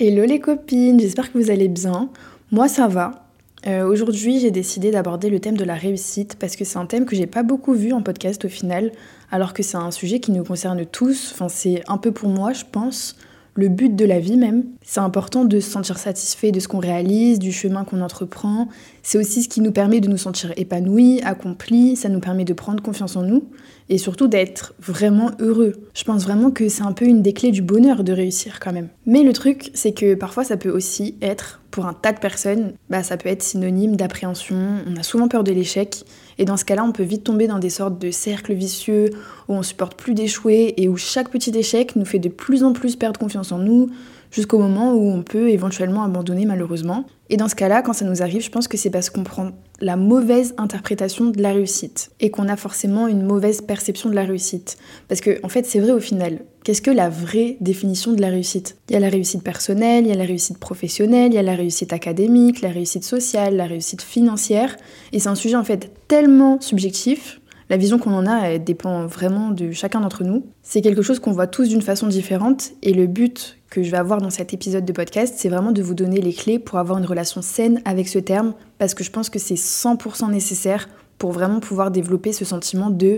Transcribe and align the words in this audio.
Hello 0.00 0.24
les 0.24 0.40
copines, 0.40 0.98
j'espère 1.00 1.32
que 1.32 1.38
vous 1.38 1.50
allez 1.50 1.68
bien. 1.68 2.10
Moi 2.50 2.68
ça 2.68 2.88
va. 2.88 3.26
Euh, 3.66 3.86
aujourd'hui 3.86 4.40
j'ai 4.40 4.50
décidé 4.50 4.90
d'aborder 4.90 5.30
le 5.30 5.40
thème 5.40 5.56
de 5.56 5.64
la 5.64 5.74
réussite 5.74 6.36
parce 6.38 6.56
que 6.56 6.64
c'est 6.64 6.78
un 6.78 6.84
thème 6.84 7.06
que 7.06 7.16
j'ai 7.16 7.26
pas 7.26 7.42
beaucoup 7.42 7.72
vu 7.72 7.92
en 7.92 8.02
podcast 8.02 8.44
au 8.44 8.48
final, 8.48 8.92
alors 9.30 9.54
que 9.54 9.62
c'est 9.62 9.76
un 9.76 9.90
sujet 9.90 10.20
qui 10.20 10.32
nous 10.32 10.44
concerne 10.44 10.84
tous. 10.84 11.30
Enfin 11.32 11.48
c'est 11.48 11.82
un 11.88 11.96
peu 11.96 12.12
pour 12.12 12.28
moi 12.28 12.52
je 12.52 12.64
pense 12.70 13.16
le 13.54 13.68
but 13.68 13.94
de 13.94 14.04
la 14.04 14.18
vie 14.18 14.36
même. 14.36 14.64
C'est 14.82 15.00
important 15.00 15.44
de 15.44 15.60
se 15.60 15.70
sentir 15.70 15.98
satisfait 15.98 16.52
de 16.52 16.60
ce 16.60 16.68
qu'on 16.68 16.78
réalise, 16.78 17.38
du 17.38 17.52
chemin 17.52 17.84
qu'on 17.84 18.00
entreprend. 18.00 18.68
C'est 19.02 19.18
aussi 19.18 19.42
ce 19.42 19.48
qui 19.48 19.60
nous 19.60 19.72
permet 19.72 20.00
de 20.00 20.08
nous 20.08 20.18
sentir 20.18 20.52
épanouis, 20.56 21.20
accomplis, 21.22 21.96
ça 21.96 22.08
nous 22.08 22.20
permet 22.20 22.44
de 22.44 22.52
prendre 22.52 22.82
confiance 22.82 23.16
en 23.16 23.22
nous 23.22 23.44
et 23.88 23.98
surtout 23.98 24.28
d'être 24.28 24.74
vraiment 24.80 25.30
heureux. 25.40 25.72
Je 25.94 26.04
pense 26.04 26.24
vraiment 26.24 26.50
que 26.50 26.68
c'est 26.68 26.82
un 26.82 26.92
peu 26.92 27.04
une 27.04 27.22
des 27.22 27.32
clés 27.32 27.50
du 27.50 27.62
bonheur 27.62 28.02
de 28.02 28.12
réussir 28.12 28.58
quand 28.60 28.72
même. 28.72 28.88
Mais 29.06 29.22
le 29.22 29.32
truc, 29.32 29.70
c'est 29.74 29.92
que 29.92 30.14
parfois 30.14 30.44
ça 30.44 30.56
peut 30.56 30.70
aussi 30.70 31.16
être, 31.20 31.60
pour 31.70 31.86
un 31.86 31.92
tas 31.92 32.12
de 32.12 32.18
personnes, 32.18 32.72
bah, 32.88 33.02
ça 33.02 33.16
peut 33.16 33.28
être 33.28 33.42
synonyme 33.42 33.96
d'appréhension, 33.96 34.56
on 34.86 34.96
a 34.96 35.02
souvent 35.02 35.28
peur 35.28 35.44
de 35.44 35.52
l'échec, 35.52 36.04
et 36.38 36.44
dans 36.44 36.56
ce 36.56 36.64
cas-là, 36.64 36.84
on 36.84 36.92
peut 36.92 37.02
vite 37.02 37.24
tomber 37.24 37.46
dans 37.46 37.58
des 37.58 37.70
sortes 37.70 37.98
de 37.98 38.10
cercles 38.10 38.54
vicieux 38.54 39.10
où 39.48 39.54
on 39.54 39.62
supporte 39.62 39.96
plus 39.96 40.14
d'échouer 40.14 40.74
et 40.76 40.88
où 40.88 40.96
chaque 40.96 41.30
petit 41.30 41.56
échec 41.56 41.96
nous 41.96 42.04
fait 42.04 42.18
de 42.18 42.28
plus 42.28 42.64
en 42.64 42.72
plus 42.72 42.96
perdre 42.96 43.20
confiance 43.20 43.52
en 43.52 43.58
nous, 43.58 43.90
jusqu'au 44.30 44.58
moment 44.58 44.94
où 44.94 45.10
on 45.10 45.22
peut 45.22 45.50
éventuellement 45.50 46.02
abandonner 46.02 46.46
malheureusement. 46.46 47.06
Et 47.30 47.36
dans 47.36 47.48
ce 47.48 47.54
cas-là, 47.54 47.82
quand 47.82 47.94
ça 47.94 48.04
nous 48.04 48.22
arrive, 48.22 48.42
je 48.42 48.50
pense 48.50 48.68
que 48.68 48.76
c'est 48.76 48.90
parce 48.90 49.08
qu'on 49.08 49.24
prend 49.24 49.52
la 49.80 49.96
mauvaise 49.96 50.54
interprétation 50.58 51.26
de 51.26 51.40
la 51.40 51.52
réussite 51.52 52.10
et 52.20 52.30
qu'on 52.30 52.48
a 52.48 52.56
forcément 52.56 53.08
une 53.08 53.22
mauvaise 53.24 53.60
perception 53.60 54.10
de 54.10 54.14
la 54.14 54.24
réussite. 54.24 54.76
Parce 55.08 55.20
que 55.20 55.40
en 55.42 55.48
fait, 55.48 55.64
c'est 55.66 55.80
vrai 55.80 55.92
au 55.92 56.00
final. 56.00 56.40
Qu'est-ce 56.64 56.82
que 56.82 56.90
la 56.90 57.08
vraie 57.10 57.56
définition 57.60 58.12
de 58.12 58.20
la 58.20 58.28
réussite? 58.28 58.76
Il 58.88 58.94
y 58.94 58.96
a 58.96 59.00
la 59.00 59.08
réussite 59.08 59.42
personnelle, 59.42 60.04
il 60.04 60.08
y 60.08 60.12
a 60.12 60.16
la 60.16 60.24
réussite 60.24 60.58
professionnelle, 60.58 61.32
il 61.32 61.34
y 61.34 61.38
a 61.38 61.42
la 61.42 61.54
réussite 61.54 61.92
académique, 61.92 62.62
la 62.62 62.70
réussite 62.70 63.04
sociale, 63.04 63.56
la 63.56 63.66
réussite 63.66 64.02
financière. 64.02 64.76
Et 65.12 65.18
c'est 65.18 65.28
un 65.28 65.34
sujet 65.34 65.56
en 65.56 65.64
fait 65.64 65.90
tellement 66.08 66.60
subjectif 66.60 67.40
la 67.70 67.76
vision 67.76 67.98
qu'on 67.98 68.12
en 68.12 68.26
a, 68.26 68.58
dépend 68.58 69.06
vraiment 69.06 69.50
de 69.50 69.72
chacun 69.72 70.00
d'entre 70.00 70.24
nous. 70.24 70.46
C'est 70.62 70.80
quelque 70.80 71.02
chose 71.02 71.18
qu'on 71.18 71.32
voit 71.32 71.46
tous 71.46 71.68
d'une 71.68 71.82
façon 71.82 72.06
différente. 72.06 72.72
Et 72.82 72.92
le 72.92 73.06
but 73.06 73.58
que 73.70 73.82
je 73.82 73.90
vais 73.90 73.96
avoir 73.96 74.20
dans 74.20 74.30
cet 74.30 74.52
épisode 74.52 74.84
de 74.84 74.92
podcast, 74.92 75.34
c'est 75.36 75.48
vraiment 75.48 75.72
de 75.72 75.82
vous 75.82 75.94
donner 75.94 76.20
les 76.20 76.32
clés 76.32 76.58
pour 76.58 76.78
avoir 76.78 76.98
une 76.98 77.06
relation 77.06 77.42
saine 77.42 77.80
avec 77.84 78.08
ce 78.08 78.18
terme. 78.18 78.54
Parce 78.78 78.94
que 78.94 79.04
je 79.04 79.10
pense 79.10 79.30
que 79.30 79.38
c'est 79.38 79.54
100% 79.54 80.30
nécessaire 80.30 80.88
pour 81.18 81.32
vraiment 81.32 81.60
pouvoir 81.60 81.90
développer 81.90 82.32
ce 82.32 82.44
sentiment 82.44 82.90
de 82.90 83.16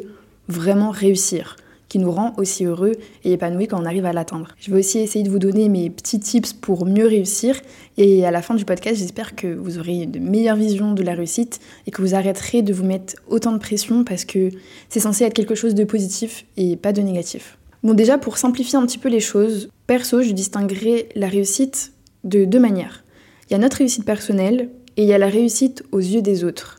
vraiment 0.49 0.91
réussir 0.91 1.57
qui 1.89 1.99
nous 1.99 2.11
rend 2.11 2.35
aussi 2.37 2.65
heureux 2.65 2.93
et 3.25 3.33
épanouis 3.33 3.69
quand 3.69 3.81
on 3.81 3.85
arrive 3.85 4.07
à 4.07 4.13
l'atteindre. 4.13 4.49
Je 4.59 4.71
vais 4.71 4.79
aussi 4.79 4.99
essayer 4.99 5.25
de 5.25 5.31
vous 5.31 5.39
donner 5.39 5.69
mes 5.69 5.91
petits 5.91 6.21
tips 6.21 6.53
pour 6.53 6.87
mieux 6.87 7.07
réussir 7.07 7.61
et 7.97 8.27
à 8.27 8.31
la 8.31 8.43
fin 8.43 8.55
du 8.55 8.65
podcast, 8.65 8.99
j'espère 8.99 9.37
que 9.37 9.47
vous 9.47 9.79
aurez 9.79 10.03
une 10.03 10.21
meilleure 10.21 10.57
vision 10.57 10.93
de 10.93 11.03
la 11.03 11.15
réussite 11.15 11.61
et 11.87 11.91
que 11.91 12.03
vous 12.03 12.15
arrêterez 12.15 12.63
de 12.63 12.73
vous 12.73 12.85
mettre 12.85 13.15
autant 13.29 13.53
de 13.53 13.59
pression 13.59 14.05
parce 14.05 14.25
que 14.25 14.51
c'est 14.89 15.01
censé 15.01 15.25
être 15.25 15.35
quelque 15.35 15.55
chose 15.55 15.75
de 15.75 15.85
positif 15.85 16.45
et 16.57 16.77
pas 16.77 16.93
de 16.93 17.03
négatif. 17.03 17.59
Bon 17.83 17.95
déjà 17.95 18.19
pour 18.19 18.39
simplifier 18.39 18.79
un 18.79 18.87
petit 18.87 18.99
peu 18.99 19.09
les 19.09 19.21
choses, 19.21 19.69
perso, 19.87 20.23
je 20.23 20.33
distinguerai 20.33 21.09
la 21.15 21.29
réussite 21.29 21.93
de 22.25 22.45
deux 22.45 22.59
manières. 22.59 23.05
Il 23.49 23.53
y 23.53 23.57
a 23.57 23.59
notre 23.59 23.79
réussite 23.79 24.05
personnelle 24.05 24.71
et 24.97 25.03
il 25.03 25.09
y 25.09 25.13
a 25.13 25.19
la 25.19 25.29
réussite 25.29 25.85
aux 25.93 26.01
yeux 26.01 26.23
des 26.23 26.43
autres. 26.43 26.79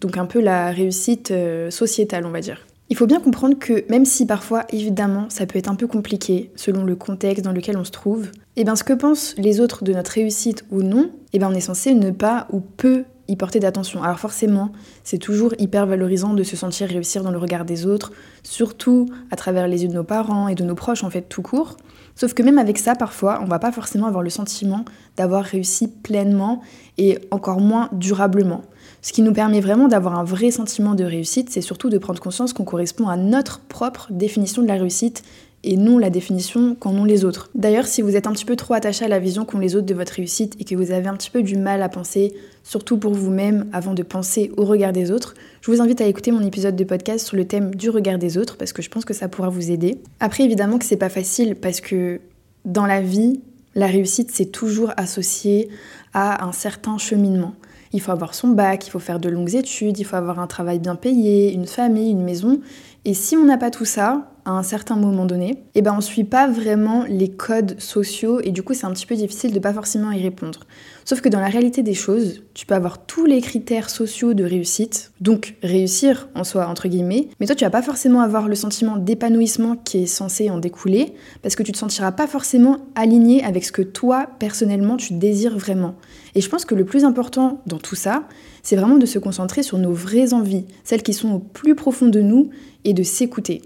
Donc 0.00 0.16
un 0.16 0.26
peu 0.26 0.40
la 0.40 0.70
réussite 0.70 1.30
euh, 1.30 1.70
sociétale, 1.70 2.26
on 2.26 2.30
va 2.30 2.40
dire. 2.40 2.66
Il 2.88 2.96
faut 2.96 3.06
bien 3.06 3.20
comprendre 3.20 3.58
que 3.58 3.84
même 3.90 4.04
si 4.04 4.26
parfois, 4.26 4.64
évidemment, 4.70 5.26
ça 5.28 5.44
peut 5.46 5.58
être 5.58 5.68
un 5.68 5.74
peu 5.74 5.88
compliqué 5.88 6.52
selon 6.54 6.84
le 6.84 6.94
contexte 6.94 7.44
dans 7.44 7.52
lequel 7.52 7.76
on 7.76 7.84
se 7.84 7.90
trouve, 7.90 8.26
et 8.26 8.60
eh 8.60 8.64
bien 8.64 8.76
ce 8.76 8.84
que 8.84 8.92
pensent 8.92 9.34
les 9.38 9.60
autres 9.60 9.84
de 9.84 9.92
notre 9.92 10.12
réussite 10.12 10.64
ou 10.70 10.82
non, 10.82 11.04
et 11.04 11.10
eh 11.34 11.38
bien 11.38 11.50
on 11.50 11.54
est 11.54 11.60
censé 11.60 11.94
ne 11.94 12.10
pas 12.10 12.46
ou 12.52 12.60
peu 12.60 13.04
y 13.28 13.36
porter 13.36 13.58
d'attention. 13.58 14.02
Alors 14.02 14.20
forcément, 14.20 14.70
c'est 15.02 15.18
toujours 15.18 15.52
hyper 15.58 15.86
valorisant 15.86 16.32
de 16.32 16.42
se 16.42 16.56
sentir 16.56 16.88
réussir 16.88 17.22
dans 17.22 17.32
le 17.32 17.38
regard 17.38 17.64
des 17.64 17.86
autres, 17.86 18.12
surtout 18.44 19.06
à 19.30 19.36
travers 19.36 19.66
les 19.66 19.82
yeux 19.82 19.88
de 19.88 19.94
nos 19.94 20.04
parents 20.04 20.48
et 20.48 20.54
de 20.54 20.64
nos 20.64 20.76
proches 20.76 21.02
en 21.02 21.10
fait 21.10 21.22
tout 21.22 21.42
court. 21.42 21.76
Sauf 22.16 22.32
que 22.32 22.42
même 22.42 22.58
avec 22.58 22.78
ça, 22.78 22.94
parfois, 22.94 23.40
on 23.42 23.44
va 23.44 23.58
pas 23.58 23.70
forcément 23.70 24.06
avoir 24.06 24.22
le 24.22 24.30
sentiment 24.30 24.84
d'avoir 25.16 25.44
réussi 25.44 25.86
pleinement 25.86 26.62
et 26.96 27.18
encore 27.30 27.60
moins 27.60 27.90
durablement. 27.92 28.62
Ce 29.02 29.12
qui 29.12 29.22
nous 29.22 29.34
permet 29.34 29.60
vraiment 29.60 29.86
d'avoir 29.86 30.18
un 30.18 30.24
vrai 30.24 30.50
sentiment 30.50 30.94
de 30.94 31.04
réussite, 31.04 31.50
c'est 31.50 31.60
surtout 31.60 31.90
de 31.90 31.98
prendre 31.98 32.18
conscience 32.20 32.54
qu'on 32.54 32.64
correspond 32.64 33.08
à 33.08 33.16
notre 33.16 33.60
propre 33.60 34.08
définition 34.10 34.62
de 34.62 34.66
la 34.66 34.74
réussite 34.74 35.22
et 35.66 35.76
non 35.76 35.98
la 35.98 36.08
définition 36.08 36.74
qu'en 36.76 36.94
ont 36.94 37.04
les 37.04 37.24
autres. 37.24 37.50
D'ailleurs, 37.54 37.86
si 37.86 38.00
vous 38.00 38.16
êtes 38.16 38.26
un 38.26 38.32
petit 38.32 38.44
peu 38.44 38.56
trop 38.56 38.74
attaché 38.74 39.04
à 39.04 39.08
la 39.08 39.18
vision 39.18 39.44
qu'ont 39.44 39.58
les 39.58 39.74
autres 39.74 39.86
de 39.86 39.94
votre 39.94 40.14
réussite 40.14 40.54
et 40.60 40.64
que 40.64 40.76
vous 40.76 40.92
avez 40.92 41.08
un 41.08 41.14
petit 41.14 41.30
peu 41.30 41.42
du 41.42 41.56
mal 41.56 41.82
à 41.82 41.88
penser, 41.88 42.34
surtout 42.62 42.96
pour 42.96 43.12
vous-même, 43.12 43.66
avant 43.72 43.92
de 43.92 44.02
penser 44.02 44.52
au 44.56 44.64
regard 44.64 44.92
des 44.92 45.10
autres, 45.10 45.34
je 45.60 45.70
vous 45.70 45.82
invite 45.82 46.00
à 46.00 46.06
écouter 46.06 46.30
mon 46.30 46.40
épisode 46.40 46.76
de 46.76 46.84
podcast 46.84 47.26
sur 47.26 47.36
le 47.36 47.46
thème 47.46 47.74
du 47.74 47.90
regard 47.90 48.18
des 48.18 48.38
autres 48.38 48.56
parce 48.56 48.72
que 48.72 48.80
je 48.80 48.88
pense 48.88 49.04
que 49.04 49.12
ça 49.12 49.28
pourra 49.28 49.48
vous 49.48 49.70
aider. 49.70 50.00
Après, 50.20 50.44
évidemment 50.44 50.78
que 50.78 50.84
c'est 50.84 50.96
pas 50.96 51.08
facile 51.08 51.56
parce 51.56 51.80
que 51.80 52.20
dans 52.64 52.86
la 52.86 53.00
vie, 53.00 53.40
la 53.74 53.88
réussite 53.88 54.30
c'est 54.32 54.46
toujours 54.46 54.92
associé 54.96 55.68
à 56.14 56.46
un 56.46 56.52
certain 56.52 56.96
cheminement. 56.96 57.54
Il 57.92 58.00
faut 58.00 58.12
avoir 58.12 58.34
son 58.34 58.48
bac, 58.48 58.86
il 58.86 58.90
faut 58.90 58.98
faire 58.98 59.20
de 59.20 59.28
longues 59.28 59.54
études, 59.54 59.98
il 59.98 60.04
faut 60.04 60.16
avoir 60.16 60.38
un 60.38 60.46
travail 60.46 60.78
bien 60.78 60.96
payé, 60.96 61.52
une 61.52 61.66
famille, 61.66 62.10
une 62.10 62.22
maison. 62.22 62.60
Et 63.04 63.14
si 63.14 63.36
on 63.36 63.44
n'a 63.44 63.58
pas 63.58 63.70
tout 63.70 63.84
ça, 63.84 64.30
à 64.46 64.52
un 64.52 64.62
certain 64.62 64.94
moment 64.94 65.26
donné, 65.26 65.58
eh 65.74 65.82
ben 65.82 65.92
on 65.98 66.00
suit 66.00 66.22
pas 66.22 66.46
vraiment 66.46 67.04
les 67.08 67.28
codes 67.28 67.80
sociaux 67.80 68.40
et 68.40 68.52
du 68.52 68.62
coup 68.62 68.74
c'est 68.74 68.86
un 68.86 68.92
petit 68.92 69.04
peu 69.04 69.16
difficile 69.16 69.52
de 69.52 69.58
pas 69.58 69.72
forcément 69.72 70.12
y 70.12 70.22
répondre. 70.22 70.60
Sauf 71.04 71.20
que 71.20 71.28
dans 71.28 71.40
la 71.40 71.48
réalité 71.48 71.82
des 71.82 71.94
choses, 71.94 72.44
tu 72.54 72.64
peux 72.64 72.76
avoir 72.76 73.04
tous 73.06 73.26
les 73.26 73.40
critères 73.40 73.90
sociaux 73.90 74.34
de 74.34 74.44
réussite, 74.44 75.10
donc 75.20 75.56
réussir 75.64 76.28
en 76.36 76.44
soi 76.44 76.68
entre 76.68 76.86
guillemets, 76.86 77.28
mais 77.40 77.46
toi 77.46 77.56
tu 77.56 77.64
vas 77.64 77.70
pas 77.70 77.82
forcément 77.82 78.20
avoir 78.20 78.46
le 78.46 78.54
sentiment 78.54 78.96
d'épanouissement 78.96 79.74
qui 79.74 80.04
est 80.04 80.06
censé 80.06 80.48
en 80.48 80.58
découler 80.58 81.14
parce 81.42 81.56
que 81.56 81.64
tu 81.64 81.72
te 81.72 81.78
sentiras 81.78 82.12
pas 82.12 82.28
forcément 82.28 82.78
aligné 82.94 83.42
avec 83.42 83.64
ce 83.64 83.72
que 83.72 83.82
toi 83.82 84.28
personnellement 84.38 84.96
tu 84.96 85.14
désires 85.14 85.58
vraiment. 85.58 85.96
Et 86.36 86.40
je 86.40 86.48
pense 86.48 86.64
que 86.64 86.76
le 86.76 86.84
plus 86.84 87.04
important 87.04 87.62
dans 87.66 87.78
tout 87.78 87.96
ça, 87.96 88.28
c'est 88.62 88.76
vraiment 88.76 88.98
de 88.98 89.06
se 89.06 89.18
concentrer 89.18 89.64
sur 89.64 89.78
nos 89.78 89.92
vraies 89.92 90.34
envies, 90.34 90.66
celles 90.84 91.02
qui 91.02 91.14
sont 91.14 91.32
au 91.32 91.38
plus 91.40 91.74
profond 91.74 92.06
de 92.06 92.20
nous 92.20 92.50
et 92.84 92.94
de 92.94 93.02
s'écouter. 93.02 93.62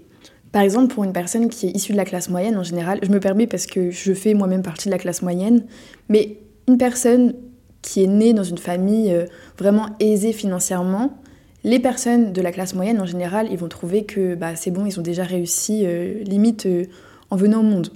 Par 0.51 0.61
exemple, 0.61 0.93
pour 0.93 1.03
une 1.03 1.13
personne 1.13 1.49
qui 1.49 1.67
est 1.67 1.71
issue 1.71 1.93
de 1.93 1.97
la 1.97 2.05
classe 2.05 2.29
moyenne 2.29 2.57
en 2.57 2.63
général, 2.63 2.99
je 3.03 3.09
me 3.09 3.19
permets 3.19 3.47
parce 3.47 3.65
que 3.65 3.89
je 3.91 4.13
fais 4.13 4.33
moi-même 4.33 4.63
partie 4.63 4.89
de 4.89 4.91
la 4.91 4.97
classe 4.97 5.21
moyenne, 5.21 5.63
mais 6.09 6.37
une 6.67 6.77
personne 6.77 7.33
qui 7.81 8.03
est 8.03 8.07
née 8.07 8.33
dans 8.33 8.43
une 8.43 8.57
famille 8.57 9.13
euh, 9.13 9.25
vraiment 9.57 9.87
aisée 9.99 10.33
financièrement, 10.33 11.17
les 11.63 11.79
personnes 11.79 12.33
de 12.33 12.41
la 12.41 12.51
classe 12.51 12.73
moyenne 12.73 12.99
en 12.99 13.05
général, 13.05 13.47
ils 13.51 13.57
vont 13.57 13.67
trouver 13.67 14.03
que 14.03 14.35
bah, 14.35 14.55
c'est 14.55 14.71
bon, 14.71 14.85
ils 14.85 14.99
ont 14.99 15.03
déjà 15.03 15.23
réussi 15.23 15.83
euh, 15.85 16.23
limite 16.23 16.65
euh, 16.65 16.85
en 17.29 17.35
venant 17.35 17.59
au 17.59 17.63
monde. 17.63 17.89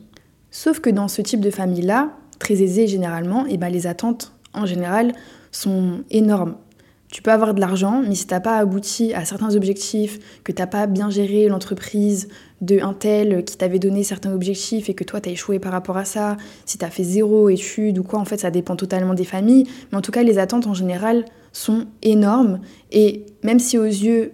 Sauf 0.52 0.80
que 0.80 0.90
dans 0.90 1.08
ce 1.08 1.22
type 1.22 1.42
de 1.42 1.50
famille-là, 1.50 2.12
très 2.40 2.62
aisée 2.62 2.88
généralement, 2.88 3.46
et 3.46 3.54
eh 3.54 3.58
ben, 3.58 3.70
les 3.70 3.88
attentes 3.88 4.34
en 4.54 4.66
général 4.66 5.14
sont 5.52 6.04
énormes. 6.10 6.56
Tu 7.16 7.22
peux 7.22 7.32
avoir 7.32 7.54
de 7.54 7.62
l'argent, 7.62 8.04
mais 8.06 8.14
si 8.14 8.28
t'as 8.28 8.42
pas 8.42 8.58
abouti 8.58 9.14
à 9.14 9.24
certains 9.24 9.56
objectifs, 9.56 10.20
que 10.44 10.52
t'as 10.52 10.68
pas 10.68 10.86
bien 10.86 11.10
géré 11.10 11.48
l'entreprise 11.48 12.28
de 12.60 12.82
un 12.82 12.92
tel 12.92 13.46
qui 13.46 13.56
t'avait 13.56 13.80
donné 13.80 14.04
certains 14.04 14.34
objectifs 14.34 14.90
et 14.90 14.94
que 14.96 15.06
toi 15.06 15.22
t'as 15.22 15.32
échoué 15.32 15.58
par 15.58 15.72
rapport 15.72 15.96
à 15.96 16.04
ça, 16.04 16.36
si 16.66 16.78
t'as 16.78 16.90
fait 16.90 17.06
zéro 17.06 17.48
études 17.48 18.00
ou 18.00 18.04
quoi, 18.04 18.20
en 18.20 18.26
fait 18.26 18.42
ça 18.42 18.52
dépend 18.52 18.76
totalement 18.76 19.14
des 19.14 19.24
familles. 19.24 19.64
Mais 19.94 19.98
en 19.98 20.02
tout 20.02 20.12
cas, 20.12 20.24
les 20.24 20.40
attentes 20.40 20.68
en 20.68 20.74
général 20.74 21.24
sont 21.54 21.86
énormes 22.02 22.60
et 22.92 23.26
même 23.44 23.60
si 23.60 23.78
aux 23.78 23.86
yeux 23.86 24.34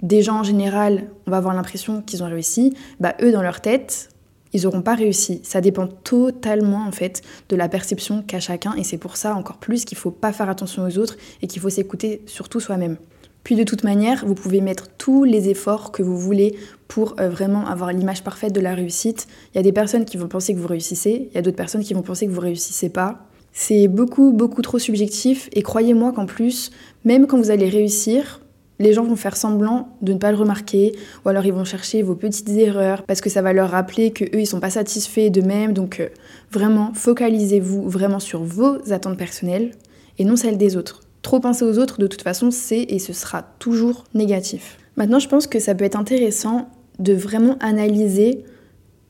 des 0.00 0.22
gens 0.22 0.38
en 0.38 0.44
général, 0.44 1.08
on 1.26 1.32
va 1.32 1.38
avoir 1.38 1.52
l'impression 1.52 2.00
qu'ils 2.00 2.22
ont 2.22 2.28
réussi, 2.28 2.76
bah 3.00 3.16
eux 3.22 3.32
dans 3.32 3.42
leur 3.42 3.60
tête, 3.60 4.09
ils 4.52 4.62
n'auront 4.62 4.82
pas 4.82 4.94
réussi. 4.94 5.40
Ça 5.44 5.60
dépend 5.60 5.86
totalement 5.86 6.86
en 6.86 6.92
fait 6.92 7.22
de 7.48 7.56
la 7.56 7.68
perception 7.68 8.22
qu'a 8.26 8.40
chacun 8.40 8.74
et 8.74 8.84
c'est 8.84 8.98
pour 8.98 9.16
ça 9.16 9.34
encore 9.34 9.58
plus 9.58 9.84
qu'il 9.84 9.98
faut 9.98 10.10
pas 10.10 10.32
faire 10.32 10.48
attention 10.48 10.84
aux 10.84 10.98
autres 10.98 11.16
et 11.42 11.46
qu'il 11.46 11.60
faut 11.60 11.70
s'écouter 11.70 12.22
surtout 12.26 12.60
soi-même. 12.60 12.96
Puis 13.44 13.56
de 13.56 13.64
toute 13.64 13.84
manière, 13.84 14.24
vous 14.26 14.34
pouvez 14.34 14.60
mettre 14.60 14.88
tous 14.98 15.24
les 15.24 15.48
efforts 15.48 15.92
que 15.92 16.02
vous 16.02 16.18
voulez 16.18 16.56
pour 16.88 17.14
euh, 17.20 17.28
vraiment 17.28 17.66
avoir 17.66 17.92
l'image 17.92 18.22
parfaite 18.22 18.52
de 18.52 18.60
la 18.60 18.74
réussite. 18.74 19.26
Il 19.54 19.56
y 19.56 19.60
a 19.60 19.62
des 19.62 19.72
personnes 19.72 20.04
qui 20.04 20.16
vont 20.16 20.28
penser 20.28 20.54
que 20.54 20.58
vous 20.58 20.68
réussissez, 20.68 21.28
il 21.30 21.34
y 21.34 21.38
a 21.38 21.42
d'autres 21.42 21.56
personnes 21.56 21.82
qui 21.82 21.94
vont 21.94 22.02
penser 22.02 22.26
que 22.26 22.32
vous 22.32 22.40
réussissez 22.40 22.90
pas. 22.90 23.26
C'est 23.52 23.88
beaucoup 23.88 24.32
beaucoup 24.32 24.62
trop 24.62 24.78
subjectif 24.78 25.48
et 25.52 25.62
croyez-moi 25.62 26.12
qu'en 26.12 26.26
plus, 26.26 26.70
même 27.04 27.26
quand 27.26 27.38
vous 27.38 27.50
allez 27.50 27.68
réussir, 27.68 28.40
les 28.80 28.94
gens 28.94 29.04
vont 29.04 29.14
faire 29.14 29.36
semblant 29.36 29.90
de 30.00 30.14
ne 30.14 30.18
pas 30.18 30.32
le 30.32 30.38
remarquer, 30.38 30.96
ou 31.24 31.28
alors 31.28 31.44
ils 31.44 31.52
vont 31.52 31.64
chercher 31.64 32.02
vos 32.02 32.16
petites 32.16 32.48
erreurs 32.48 33.04
parce 33.04 33.20
que 33.20 33.28
ça 33.28 33.42
va 33.42 33.52
leur 33.52 33.70
rappeler 33.70 34.10
que 34.10 34.24
eux 34.24 34.40
ils 34.40 34.46
sont 34.46 34.58
pas 34.58 34.70
satisfaits 34.70 35.28
d'eux-mêmes. 35.28 35.74
Donc 35.74 36.00
euh, 36.00 36.08
vraiment, 36.50 36.92
focalisez-vous 36.94 37.88
vraiment 37.88 38.18
sur 38.18 38.42
vos 38.42 38.78
attentes 38.90 39.18
personnelles 39.18 39.72
et 40.18 40.24
non 40.24 40.34
celles 40.34 40.56
des 40.56 40.76
autres. 40.76 41.02
Trop 41.20 41.38
penser 41.38 41.64
aux 41.64 41.78
autres, 41.78 42.00
de 42.00 42.06
toute 42.06 42.22
façon, 42.22 42.50
c'est 42.50 42.80
et 42.80 42.98
ce 42.98 43.12
sera 43.12 43.42
toujours 43.58 44.04
négatif. 44.14 44.78
Maintenant, 44.96 45.18
je 45.18 45.28
pense 45.28 45.46
que 45.46 45.60
ça 45.60 45.74
peut 45.74 45.84
être 45.84 45.98
intéressant 45.98 46.70
de 46.98 47.12
vraiment 47.12 47.56
analyser 47.60 48.44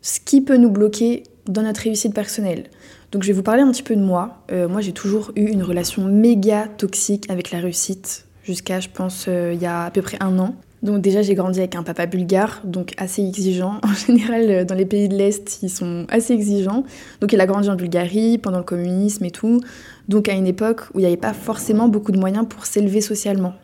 ce 0.03 0.19
qui 0.19 0.41
peut 0.41 0.57
nous 0.57 0.71
bloquer 0.71 1.23
dans 1.47 1.63
notre 1.63 1.83
réussite 1.83 2.13
personnelle. 2.13 2.65
Donc 3.13 3.23
je 3.23 3.29
vais 3.29 3.35
vous 3.35 3.43
parler 3.43 3.63
un 3.63 3.71
petit 3.71 3.85
peu 3.85 3.95
de 3.95 4.03
moi. 4.03 4.43
Euh, 4.51 4.69
moi 4.69 4.81
j'ai 4.81 4.93
toujours 4.93 5.33
eu 5.37 5.47
une 5.47 5.63
relation 5.63 6.05
méga 6.05 6.69
toxique 6.77 7.29
avec 7.29 7.51
la 7.51 7.59
réussite 7.59 8.27
jusqu'à 8.51 8.81
je 8.81 8.89
pense 8.89 9.27
euh, 9.29 9.53
il 9.55 9.63
y 9.63 9.67
a 9.67 9.85
à 9.85 9.91
peu 9.91 10.03
près 10.03 10.17
un 10.21 10.39
an. 10.41 10.57
Donc 10.83 11.03
déjà 11.03 11.23
j'ai 11.23 11.35
grandi 11.35 11.61
avec 11.61 11.77
un 11.77 11.83
papa 11.83 12.07
bulgare, 12.07 12.63
donc 12.65 12.95
assez 12.97 13.23
exigeant. 13.23 13.81
En 13.85 13.95
général 13.95 14.51
euh, 14.51 14.65
dans 14.65 14.75
les 14.75 14.87
pays 14.87 15.09
de 15.09 15.17
l'Est 15.17 15.61
ils 15.63 15.71
sont 15.71 16.07
assez 16.09 16.33
exigeants. 16.33 16.85
Donc 17.21 17.33
il 17.33 17.41
a 17.41 17.47
grandi 17.47 17.71
en 17.71 17.77
Bulgarie 17.77 18.39
pendant 18.39 18.59
le 18.59 18.65
communisme 18.65 19.25
et 19.25 19.31
tout. 19.31 19.61
Donc 20.09 20.29
à 20.29 20.33
une 20.33 20.47
époque 20.47 20.83
où 20.95 20.99
il 20.99 21.03
n'y 21.03 21.07
avait 21.07 21.17
pas 21.17 21.33
forcément 21.33 21.89
beaucoup 21.89 22.11
de 22.11 22.19
moyens 22.19 22.47
pour 22.49 22.67
s'élever 22.67 23.01
socialement. 23.01 23.55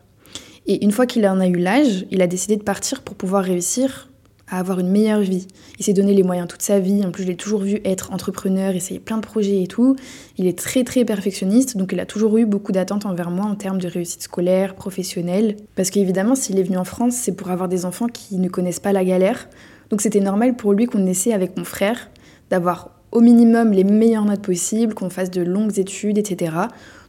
Et 0.69 0.85
une 0.85 0.93
fois 0.93 1.06
qu'il 1.06 1.27
en 1.27 1.41
a 1.41 1.47
eu 1.47 1.56
l'âge, 1.56 2.06
il 2.11 2.23
a 2.23 2.27
décidé 2.27 2.56
de 2.56 2.62
partir 2.62 3.03
pour 3.03 3.17
pouvoir 3.17 3.44
réussir 3.44 4.09
à 4.48 4.58
avoir 4.58 4.78
une 4.78 4.88
meilleure 4.88 5.20
vie. 5.20 5.48
Il 5.78 5.84
s'est 5.84 5.93
donné 5.93 6.14
les 6.14 6.22
moyens 6.22 6.46
toute 6.46 6.62
sa 6.62 6.78
vie. 6.78 7.04
En 7.04 7.10
plus, 7.10 7.25
je 7.25 7.28
l'ai 7.28 7.37
toujours 7.37 7.60
vu 7.60 7.81
être 7.84 8.12
entrepreneur, 8.12 8.75
essayer 8.75 9.00
plein 9.00 9.16
de 9.16 9.22
projets 9.22 9.62
et 9.62 9.66
tout. 9.66 9.96
Il 10.38 10.46
est 10.46 10.58
très 10.58 10.84
très 10.84 11.04
perfectionniste, 11.04 11.76
donc 11.76 11.93
il 11.93 12.00
a 12.00 12.06
toujours 12.06 12.38
eu 12.38 12.46
beaucoup 12.46 12.72
d'attentes 12.72 13.06
envers 13.06 13.31
moi 13.31 13.46
en 13.46 13.56
termes 13.56 13.81
de 13.81 13.88
réussite 13.88 14.22
scolaire, 14.22 14.75
professionnelle. 14.75 15.56
Parce 15.75 15.90
qu'évidemment, 15.90 16.34
s'il 16.34 16.58
est 16.58 16.62
venu 16.62 16.76
en 16.76 16.84
France, 16.84 17.14
c'est 17.14 17.34
pour 17.34 17.50
avoir 17.50 17.69
des 17.69 17.84
enfants 17.84 18.06
qui 18.06 18.37
ne 18.37 18.48
connaissent 18.48 18.81
pas 18.81 18.93
la 18.93 19.04
galère. 19.04 19.48
Donc 19.90 20.00
c'était 20.00 20.20
normal 20.20 20.56
pour 20.56 20.72
lui 20.72 20.87
qu'on 20.87 21.06
essaie 21.06 21.32
avec 21.32 21.56
mon 21.56 21.64
frère 21.64 22.10
d'avoir 22.50 22.90
au 23.12 23.20
minimum 23.20 23.72
les 23.72 23.84
meilleures 23.84 24.25
notes 24.25 24.42
possibles, 24.42 24.94
qu'on 24.94 25.10
fasse 25.10 25.31
de 25.31 25.42
longues 25.42 25.78
études, 25.78 26.19
etc. 26.19 26.52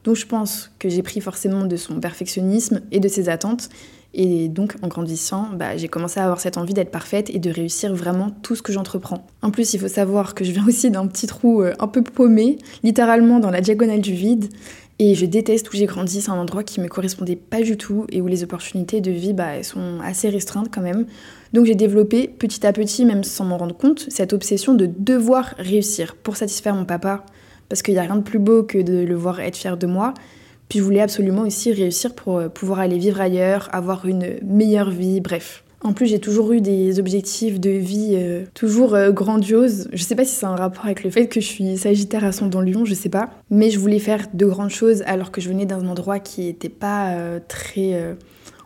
Donc 0.03 0.15
je 0.15 0.25
pense 0.25 0.71
que 0.79 0.89
j'ai 0.89 1.03
pris 1.03 1.21
forcément 1.21 1.65
de 1.65 1.75
son 1.75 1.99
perfectionnisme 1.99 2.81
et 2.91 2.99
de 2.99 3.07
ses 3.07 3.29
attentes 3.29 3.69
et 4.19 4.49
donc, 4.49 4.75
en 4.81 4.87
grandissant, 4.87 5.47
bah, 5.53 5.77
j'ai 5.77 5.87
commencé 5.87 6.19
à 6.19 6.23
avoir 6.23 6.39
cette 6.39 6.57
envie 6.57 6.73
d'être 6.73 6.89
parfaite 6.89 7.29
et 7.29 7.37
de 7.37 7.51
réussir 7.51 7.93
vraiment 7.93 8.31
tout 8.41 8.55
ce 8.55 8.63
que 8.63 8.73
j'entreprends. 8.73 9.27
En 9.43 9.51
plus, 9.51 9.75
il 9.75 9.79
faut 9.79 9.87
savoir 9.87 10.33
que 10.33 10.43
je 10.43 10.51
viens 10.51 10.65
aussi 10.67 10.89
d'un 10.89 11.05
petit 11.05 11.27
trou 11.27 11.61
euh, 11.61 11.73
un 11.79 11.87
peu 11.87 12.01
paumé, 12.01 12.57
littéralement 12.81 13.39
dans 13.39 13.51
la 13.51 13.61
diagonale 13.61 14.01
du 14.01 14.13
vide. 14.13 14.49
Et 14.97 15.13
je 15.13 15.27
déteste 15.27 15.71
où 15.71 15.77
j'ai 15.77 15.85
grandi, 15.85 16.21
c'est 16.21 16.31
un 16.31 16.39
endroit 16.39 16.63
qui 16.63 16.81
me 16.81 16.87
correspondait 16.87 17.35
pas 17.35 17.61
du 17.61 17.77
tout 17.77 18.07
et 18.11 18.19
où 18.19 18.25
les 18.25 18.43
opportunités 18.43 19.01
de 19.01 19.11
vie 19.11 19.33
bah, 19.33 19.61
sont 19.61 19.99
assez 20.03 20.29
restreintes 20.29 20.69
quand 20.73 20.81
même. 20.81 21.05
Donc 21.53 21.67
j'ai 21.67 21.75
développé 21.75 22.27
petit 22.27 22.65
à 22.65 22.73
petit, 22.73 23.05
même 23.05 23.23
sans 23.23 23.45
m'en 23.45 23.59
rendre 23.59 23.77
compte, 23.77 24.07
cette 24.09 24.33
obsession 24.33 24.73
de 24.73 24.87
devoir 24.87 25.53
réussir 25.59 26.15
pour 26.15 26.35
satisfaire 26.37 26.73
mon 26.73 26.85
papa. 26.85 27.23
Parce 27.69 27.83
qu'il 27.83 27.93
n'y 27.93 27.99
a 27.99 28.03
rien 28.03 28.15
de 28.15 28.23
plus 28.23 28.39
beau 28.39 28.63
que 28.63 28.79
de 28.79 28.97
le 28.97 29.15
voir 29.15 29.39
être 29.39 29.57
fier 29.57 29.77
de 29.77 29.85
moi. 29.85 30.15
Puis 30.69 30.79
je 30.79 30.83
voulais 30.83 31.01
absolument 31.01 31.43
aussi 31.43 31.71
réussir 31.71 32.13
pour 32.13 32.37
euh, 32.37 32.49
pouvoir 32.49 32.79
aller 32.79 32.97
vivre 32.97 33.21
ailleurs, 33.21 33.69
avoir 33.71 34.05
une 34.05 34.35
meilleure 34.43 34.89
vie, 34.89 35.21
bref. 35.21 35.63
En 35.81 35.93
plus, 35.93 36.07
j'ai 36.07 36.19
toujours 36.19 36.51
eu 36.53 36.59
des 36.59 36.99
objectifs 36.99 37.59
de 37.59 37.69
vie 37.69 38.15
euh, 38.15 38.45
toujours 38.53 38.95
euh, 38.95 39.11
grandioses. 39.11 39.87
Je 39.93 40.03
sais 40.03 40.15
pas 40.15 40.25
si 40.25 40.33
c'est 40.33 40.45
un 40.45 40.55
rapport 40.55 40.85
avec 40.85 41.03
le 41.03 41.09
fait 41.09 41.27
que 41.27 41.39
je 41.39 41.45
suis 41.45 41.77
Sagittaire 41.77 42.25
à 42.25 42.31
son 42.31 42.47
dans 42.47 42.61
Lyon, 42.61 42.83
je 42.83 42.95
sais 42.95 43.09
pas. 43.09 43.29
Mais 43.51 43.69
je 43.69 43.79
voulais 43.79 43.99
faire 43.99 44.27
de 44.33 44.45
grandes 44.45 44.71
choses 44.71 45.03
alors 45.05 45.31
que 45.31 45.39
je 45.39 45.49
venais 45.49 45.65
d'un 45.65 45.87
endroit 45.87 46.19
qui 46.19 46.47
était 46.47 46.67
pas 46.67 47.15
très. 47.47 48.15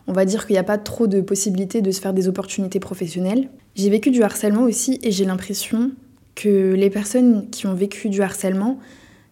on 0.06 0.14
va 0.14 0.24
dire 0.24 0.46
qu'il 0.46 0.54
n'y 0.54 0.58
a 0.58 0.64
pas 0.64 0.78
trop 0.78 1.06
de 1.06 1.20
possibilités 1.20 1.82
de 1.82 1.90
se 1.90 2.00
faire 2.00 2.14
des 2.14 2.28
opportunités 2.28 2.80
professionnelles. 2.80 3.50
J'ai 3.74 3.90
vécu 3.90 4.10
du 4.10 4.22
harcèlement 4.22 4.62
aussi 4.62 4.98
et 5.02 5.12
j'ai 5.12 5.26
l'impression 5.26 5.92
que 6.34 6.72
les 6.74 6.90
personnes 6.90 7.48
qui 7.50 7.66
ont 7.66 7.74
vécu 7.74 8.08
du 8.08 8.22
harcèlement, 8.22 8.78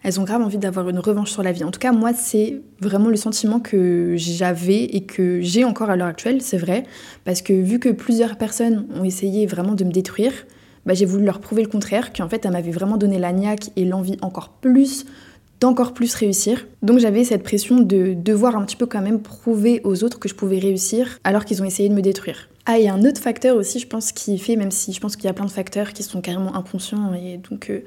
elles 0.02 0.18
ont 0.18 0.24
grave 0.24 0.42
envie 0.42 0.58
d'avoir 0.58 0.88
une 0.88 0.98
revanche 0.98 1.30
sur 1.30 1.42
la 1.42 1.52
vie. 1.52 1.64
En 1.64 1.70
tout 1.70 1.80
cas, 1.80 1.92
moi, 1.92 2.12
c'est 2.14 2.60
vraiment 2.80 3.08
le 3.08 3.16
sentiment 3.16 3.60
que 3.60 4.14
j'avais 4.16 4.84
et 4.84 5.04
que 5.04 5.40
j'ai 5.40 5.64
encore 5.64 5.90
à 5.90 5.96
l'heure 5.96 6.08
actuelle, 6.08 6.40
c'est 6.42 6.56
vrai, 6.56 6.84
parce 7.24 7.42
que 7.42 7.52
vu 7.52 7.78
que 7.78 7.90
plusieurs 7.90 8.36
personnes 8.36 8.86
ont 8.94 9.04
essayé 9.04 9.46
vraiment 9.46 9.74
de 9.74 9.84
me 9.84 9.92
détruire, 9.92 10.32
bah, 10.86 10.94
j'ai 10.94 11.04
voulu 11.04 11.24
leur 11.24 11.40
prouver 11.40 11.62
le 11.62 11.68
contraire, 11.68 12.12
qu'en 12.12 12.28
fait, 12.28 12.44
elles 12.44 12.52
m'avaient 12.52 12.70
vraiment 12.70 12.96
donné 12.96 13.18
la 13.18 13.32
et 13.76 13.84
l'envie 13.84 14.16
encore 14.22 14.50
plus 14.60 15.06
d'encore 15.60 15.92
plus 15.92 16.14
réussir. 16.14 16.66
Donc 16.82 16.98
j'avais 16.98 17.22
cette 17.22 17.42
pression 17.42 17.80
de 17.80 18.14
devoir 18.14 18.56
un 18.56 18.64
petit 18.64 18.76
peu 18.76 18.86
quand 18.86 19.02
même 19.02 19.20
prouver 19.20 19.80
aux 19.84 20.02
autres 20.04 20.18
que 20.18 20.28
je 20.28 20.34
pouvais 20.34 20.58
réussir 20.58 21.18
alors 21.22 21.44
qu'ils 21.44 21.62
ont 21.62 21.66
essayé 21.66 21.88
de 21.88 21.94
me 21.94 22.02
détruire. 22.02 22.48
Ah, 22.66 22.72
a 22.72 22.92
un 22.92 23.04
autre 23.04 23.20
facteur 23.20 23.56
aussi, 23.56 23.78
je 23.78 23.86
pense, 23.86 24.12
qui 24.12 24.38
fait, 24.38 24.56
même 24.56 24.70
si 24.70 24.92
je 24.92 25.00
pense 25.00 25.16
qu'il 25.16 25.26
y 25.26 25.28
a 25.28 25.32
plein 25.32 25.44
de 25.44 25.50
facteurs 25.50 25.92
qui 25.92 26.02
sont 26.02 26.20
carrément 26.20 26.56
inconscients 26.56 27.12
et 27.14 27.38
donc 27.38 27.70
euh, 27.70 27.80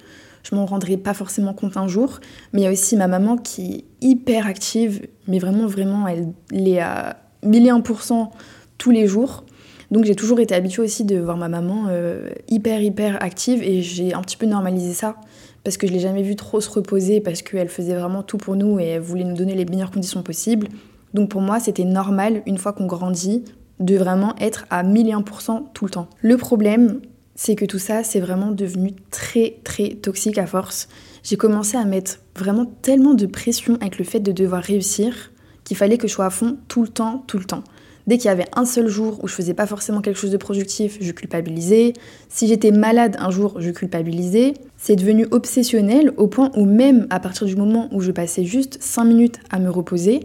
je 0.44 0.56
m'en 0.56 0.66
rendrai 0.66 0.98
pas 0.98 1.13
forcément 1.13 1.54
compte 1.54 1.78
un 1.78 1.88
jour. 1.88 2.19
Mais 2.51 2.62
il 2.62 2.63
y 2.63 2.68
a 2.68 2.72
aussi 2.72 2.95
ma 2.95 3.07
maman 3.07 3.38
qui 3.38 3.74
est 3.74 3.86
hyper 4.01 4.45
active, 4.45 5.07
mais 5.28 5.40
vraiment, 5.40 5.68
vraiment, 5.68 6.07
elle, 6.07 6.34
est 6.51 6.80
à 6.80 7.18
1001% 7.45 8.30
tous 8.78 8.92
les 8.92 9.07
jours. 9.07 9.45
Donc 9.92 10.06
j'ai 10.06 10.16
toujours 10.16 10.40
été 10.40 10.56
habituée 10.56 10.81
aussi 10.81 11.06
de 11.06 11.19
voir 11.19 11.38
ma 11.38 11.50
maman 11.50 11.86
euh, 11.90 12.30
hyper, 12.48 12.81
hyper 12.81 13.22
active 13.22 13.62
et 13.62 13.81
j'ai 13.81 14.13
un 14.13 14.22
petit 14.22 14.38
peu 14.38 14.48
normalisé 14.48 14.92
ça 14.92 15.18
parce 15.63 15.78
que 15.78 15.86
je 15.86 15.94
l'ai 15.94 16.00
jamais 16.00 16.24
vue 16.24 16.36
trop 16.36 16.60
se 16.62 16.69
reposer 16.69 17.22
parce 17.22 17.44
qu'elle 17.44 17.69
faisait 17.69 17.94
vraiment 17.94 18.24
tout 18.24 18.38
pour 18.38 18.56
nous 18.56 18.80
et 18.80 18.86
elle 18.86 19.01
voulait 19.01 19.24
nous 19.24 19.36
donner 19.36 19.54
les 19.54 19.66
meilleures 19.66 19.92
conditions 19.92 20.24
possibles. 20.24 20.68
Donc 21.13 21.30
pour 21.30 21.42
moi, 21.42 21.60
c'était 21.60 21.84
normal, 21.84 22.42
une 22.48 22.57
fois 22.57 22.74
qu'on 22.74 22.88
grandit, 22.88 23.44
de 23.80 23.95
vraiment 23.95 24.34
être 24.40 24.66
à 24.69 24.84
1001% 24.84 25.66
tout 25.74 25.86
le 25.86 25.92
temps. 25.92 26.07
Le 26.22 26.38
problème, 26.38 27.01
c'est 27.45 27.56
que 27.56 27.66
tout 27.66 27.78
ça, 27.78 28.06
c'est 28.06 28.22
vraiment 28.22 28.51
devenu 28.51 28.94
très 29.12 29.57
très 29.66 29.95
toxique 29.95 30.38
à 30.38 30.45
force. 30.45 30.88
J'ai 31.24 31.36
commencé 31.36 31.75
à 31.75 31.84
mettre 31.84 32.19
vraiment 32.38 32.66
tellement 32.81 33.16
de 33.16 33.25
pression 33.25 33.75
avec 33.81 33.98
le 33.98 34.06
fait 34.06 34.22
de 34.22 34.31
devoir 34.31 34.63
réussir 34.63 35.34
qu'il 35.66 35.75
fallait 35.75 35.98
que 35.98 36.07
je 36.07 36.13
sois 36.13 36.28
à 36.28 36.30
fond 36.30 36.56
tout 36.69 36.84
le 36.84 36.88
temps, 36.88 37.22
tout 37.28 37.38
le 37.38 37.44
temps. 37.44 37.66
Dès 38.07 38.18
qu'il 38.18 38.28
y 38.28 38.30
avait 38.30 38.48
un 38.56 38.63
seul 38.63 38.88
jour 38.88 39.22
où 39.22 39.28
je 39.28 39.34
faisais 39.34 39.54
pas 39.54 39.68
forcément 39.68 40.00
quelque 40.00 40.18
chose 40.18 40.31
de 40.31 40.38
productif, 40.38 40.98
je 41.01 41.12
culpabilisais. 41.12 41.92
Si 42.30 42.48
j'étais 42.48 42.72
malade 42.72 43.18
un 43.19 43.30
jour, 43.30 43.60
je 43.60 43.72
culpabilisais. 43.72 44.54
C'est 44.78 44.95
devenu 44.95 45.28
obsessionnel 45.31 46.13
au 46.16 46.28
point 46.28 46.50
où 46.56 46.63
même 46.63 47.07
à 47.10 47.19
partir 47.19 47.45
du 47.45 47.57
moment 47.57 47.90
où 47.92 48.00
je 48.00 48.12
passais 48.12 48.45
juste 48.45 48.78
5 48.81 49.04
minutes 49.04 49.40
à 49.50 49.60
me 49.60 49.69
reposer, 49.69 50.22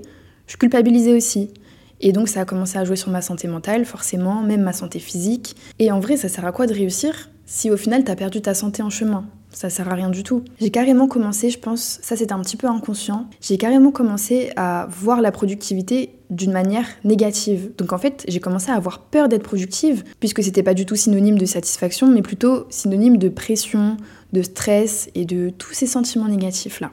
je 0.47 0.57
culpabilisais 0.57 1.15
aussi. 1.15 1.51
Et 2.01 2.13
donc 2.13 2.29
ça 2.29 2.41
a 2.41 2.45
commencé 2.45 2.79
à 2.79 2.85
jouer 2.85 2.97
sur 2.97 3.11
ma 3.11 3.23
santé 3.23 3.49
mentale, 3.49 3.85
forcément, 3.85 4.43
même 4.43 4.63
ma 4.63 4.73
santé 4.73 4.99
physique. 4.99 5.57
Et 5.79 5.91
en 5.91 6.01
vrai, 6.01 6.17
ça 6.17 6.29
sert 6.29 6.45
à 6.45 6.53
quoi 6.53 6.67
de 6.67 6.75
réussir 6.75 7.31
si 7.47 7.71
au 7.71 7.79
final 7.79 8.05
t'as 8.05 8.15
perdu 8.15 8.43
ta 8.43 8.53
santé 8.55 8.83
en 8.83 8.91
chemin? 8.91 9.25
Ça 9.51 9.71
sert 9.71 9.89
à 9.89 9.95
rien 9.95 10.11
du 10.11 10.23
tout. 10.23 10.45
J'ai 10.61 10.71
carrément 10.71 11.09
commencé, 11.09 11.49
je 11.49 11.59
pense, 11.59 11.99
ça 12.03 12.15
c'était 12.15 12.35
un 12.35 12.41
petit 12.43 12.59
peu 12.59 12.67
inconscient, 12.67 13.27
j'ai 13.41 13.57
carrément 13.57 13.91
commencé 13.91 14.51
à 14.57 14.87
voir 14.91 15.23
la 15.23 15.33
productivité 15.33 16.11
d'une 16.29 16.53
manière 16.53 16.87
négative. 17.05 17.71
Donc 17.79 17.95
en 17.95 17.99
fait, 17.99 18.25
j'ai 18.29 18.41
commencé 18.41 18.71
à 18.71 18.75
avoir 18.75 18.99
peur 18.99 19.31
d'être 19.31 19.43
productive, 19.43 20.05
puisque 20.21 20.43
c'était 20.43 20.63
pas 20.63 20.75
du 20.75 20.85
tout 20.85 20.97
synonyme 20.97 21.39
de 21.39 21.47
satisfaction, 21.47 22.07
mais 22.09 22.21
plutôt 22.21 22.67
synonyme 22.69 23.17
de 23.17 23.31
pression, 23.31 23.97
de 24.35 24.43
stress 24.43 25.09
et 25.15 25.25
de 25.25 25.49
tous 25.49 25.73
ces 25.73 25.87
sentiments 25.87 26.29
négatifs 26.29 26.81
là. 26.81 26.93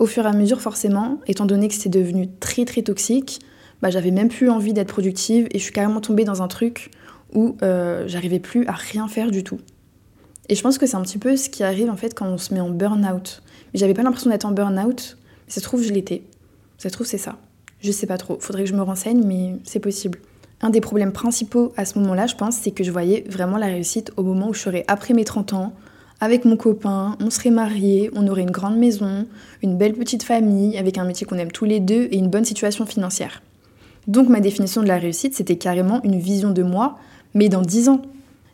Au 0.00 0.06
fur 0.06 0.24
et 0.26 0.28
à 0.28 0.32
mesure, 0.32 0.60
forcément, 0.60 1.20
étant 1.28 1.46
donné 1.46 1.68
que 1.68 1.74
c'est 1.74 1.88
devenu 1.88 2.28
très 2.40 2.64
très 2.64 2.82
toxique, 2.82 3.38
bah, 3.82 3.90
j'avais 3.90 4.10
même 4.10 4.28
plus 4.28 4.50
envie 4.50 4.72
d'être 4.72 4.88
productive 4.88 5.48
et 5.50 5.58
je 5.58 5.62
suis 5.62 5.72
carrément 5.72 6.00
tombée 6.00 6.24
dans 6.24 6.42
un 6.42 6.48
truc 6.48 6.90
où 7.34 7.56
euh, 7.62 8.04
j'arrivais 8.06 8.38
plus 8.38 8.66
à 8.66 8.72
rien 8.72 9.08
faire 9.08 9.30
du 9.30 9.44
tout. 9.44 9.58
Et 10.48 10.54
je 10.54 10.62
pense 10.62 10.78
que 10.78 10.86
c'est 10.86 10.96
un 10.96 11.02
petit 11.02 11.18
peu 11.18 11.36
ce 11.36 11.48
qui 11.50 11.64
arrive 11.64 11.90
en 11.90 11.96
fait 11.96 12.14
quand 12.14 12.26
on 12.26 12.38
se 12.38 12.54
met 12.54 12.60
en 12.60 12.70
burn-out. 12.70 13.42
Mais 13.72 13.80
j'avais 13.80 13.94
pas 13.94 14.02
l'impression 14.02 14.30
d'être 14.30 14.44
en 14.44 14.52
burn-out, 14.52 15.18
mais 15.46 15.52
ça 15.52 15.60
se 15.60 15.64
trouve 15.64 15.82
je 15.82 15.92
l'étais. 15.92 16.22
Ça 16.78 16.88
se 16.88 16.94
trouve 16.94 17.06
c'est 17.06 17.18
ça. 17.18 17.36
Je 17.80 17.90
sais 17.90 18.06
pas 18.06 18.18
trop, 18.18 18.38
faudrait 18.40 18.64
que 18.64 18.70
je 18.70 18.74
me 18.74 18.82
renseigne, 18.82 19.22
mais 19.24 19.56
c'est 19.64 19.80
possible. 19.80 20.18
Un 20.62 20.70
des 20.70 20.80
problèmes 20.80 21.12
principaux 21.12 21.72
à 21.76 21.84
ce 21.84 21.98
moment-là, 21.98 22.26
je 22.26 22.34
pense, 22.34 22.56
c'est 22.56 22.70
que 22.70 22.82
je 22.82 22.90
voyais 22.90 23.24
vraiment 23.28 23.58
la 23.58 23.66
réussite 23.66 24.12
au 24.16 24.22
moment 24.22 24.48
où 24.48 24.54
je 24.54 24.60
serais 24.60 24.84
après 24.88 25.12
mes 25.12 25.24
30 25.24 25.52
ans, 25.52 25.74
avec 26.20 26.46
mon 26.46 26.56
copain, 26.56 27.16
on 27.20 27.28
serait 27.28 27.50
mariés, 27.50 28.10
on 28.14 28.26
aurait 28.26 28.42
une 28.42 28.50
grande 28.50 28.78
maison, 28.78 29.26
une 29.62 29.76
belle 29.76 29.92
petite 29.92 30.22
famille, 30.22 30.78
avec 30.78 30.96
un 30.96 31.04
métier 31.04 31.26
qu'on 31.26 31.36
aime 31.36 31.52
tous 31.52 31.66
les 31.66 31.78
deux 31.78 32.08
et 32.10 32.16
une 32.16 32.28
bonne 32.28 32.46
situation 32.46 32.86
financière. 32.86 33.42
Donc 34.06 34.28
ma 34.28 34.40
définition 34.40 34.82
de 34.82 34.88
la 34.88 34.98
réussite, 34.98 35.34
c'était 35.34 35.56
carrément 35.56 36.00
une 36.04 36.18
vision 36.18 36.50
de 36.50 36.62
moi, 36.62 36.98
mais 37.34 37.48
dans 37.48 37.62
10 37.62 37.88
ans. 37.88 38.02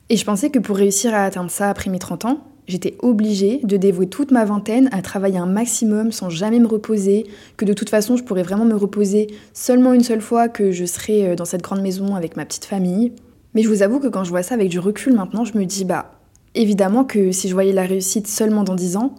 Et 0.09 0.17
je 0.17 0.25
pensais 0.25 0.51
que 0.51 0.59
pour 0.59 0.77
réussir 0.77 1.15
à 1.15 1.25
atteindre 1.25 1.51
ça 1.51 1.69
après 1.69 1.91
mes 1.91 1.99
30 1.99 2.25
ans, 2.25 2.45
j'étais 2.67 2.97
obligée 3.01 3.61
de 3.63 3.77
dévouer 3.77 4.07
toute 4.07 4.31
ma 4.31 4.45
vingtaine 4.45 4.89
à 4.93 5.03
travailler 5.03 5.39
un 5.39 5.47
maximum 5.47 6.13
sans 6.13 6.31
jamais 6.31 6.59
me 6.59 6.67
reposer, 6.67 7.27
que 7.57 7.65
de 7.65 7.73
toute 7.73 7.91
façon 7.91 8.17
je 8.17 8.25
pourrais 8.25 8.43
vraiment 8.43 8.65
me 8.65 8.75
reposer 8.75 9.29
seulement 9.53 9.93
une 9.93 10.03
seule 10.03 10.21
fois 10.21 10.49
que 10.49 10.71
je 10.71 10.85
serai 10.85 11.29
euh, 11.29 11.35
dans 11.35 11.45
cette 11.45 11.63
grande 11.63 11.83
maison 11.83 12.15
avec 12.15 12.37
ma 12.37 12.45
petite 12.45 12.65
famille. 12.65 13.13
Mais 13.55 13.63
je 13.63 13.69
vous 13.69 13.83
avoue 13.83 14.01
que 14.01 14.09
quand 14.09 14.25
je 14.25 14.31
vois 14.31 14.43
ça 14.43 14.55
avec 14.55 14.71
du 14.71 14.79
recul 14.79 15.13
maintenant, 15.13 15.45
je 15.45 15.57
me 15.57 15.65
dis 15.65 15.85
bah 15.85 16.13
évidemment 16.55 17.05
que 17.05 17.33
si 17.33 17.49
je 17.49 17.55
voyais 17.55 17.73
la 17.73 17.85
réussite 17.85 18.27
seulement 18.27 18.65
dans 18.65 18.75
10 18.75 18.97
ans, 18.97 19.15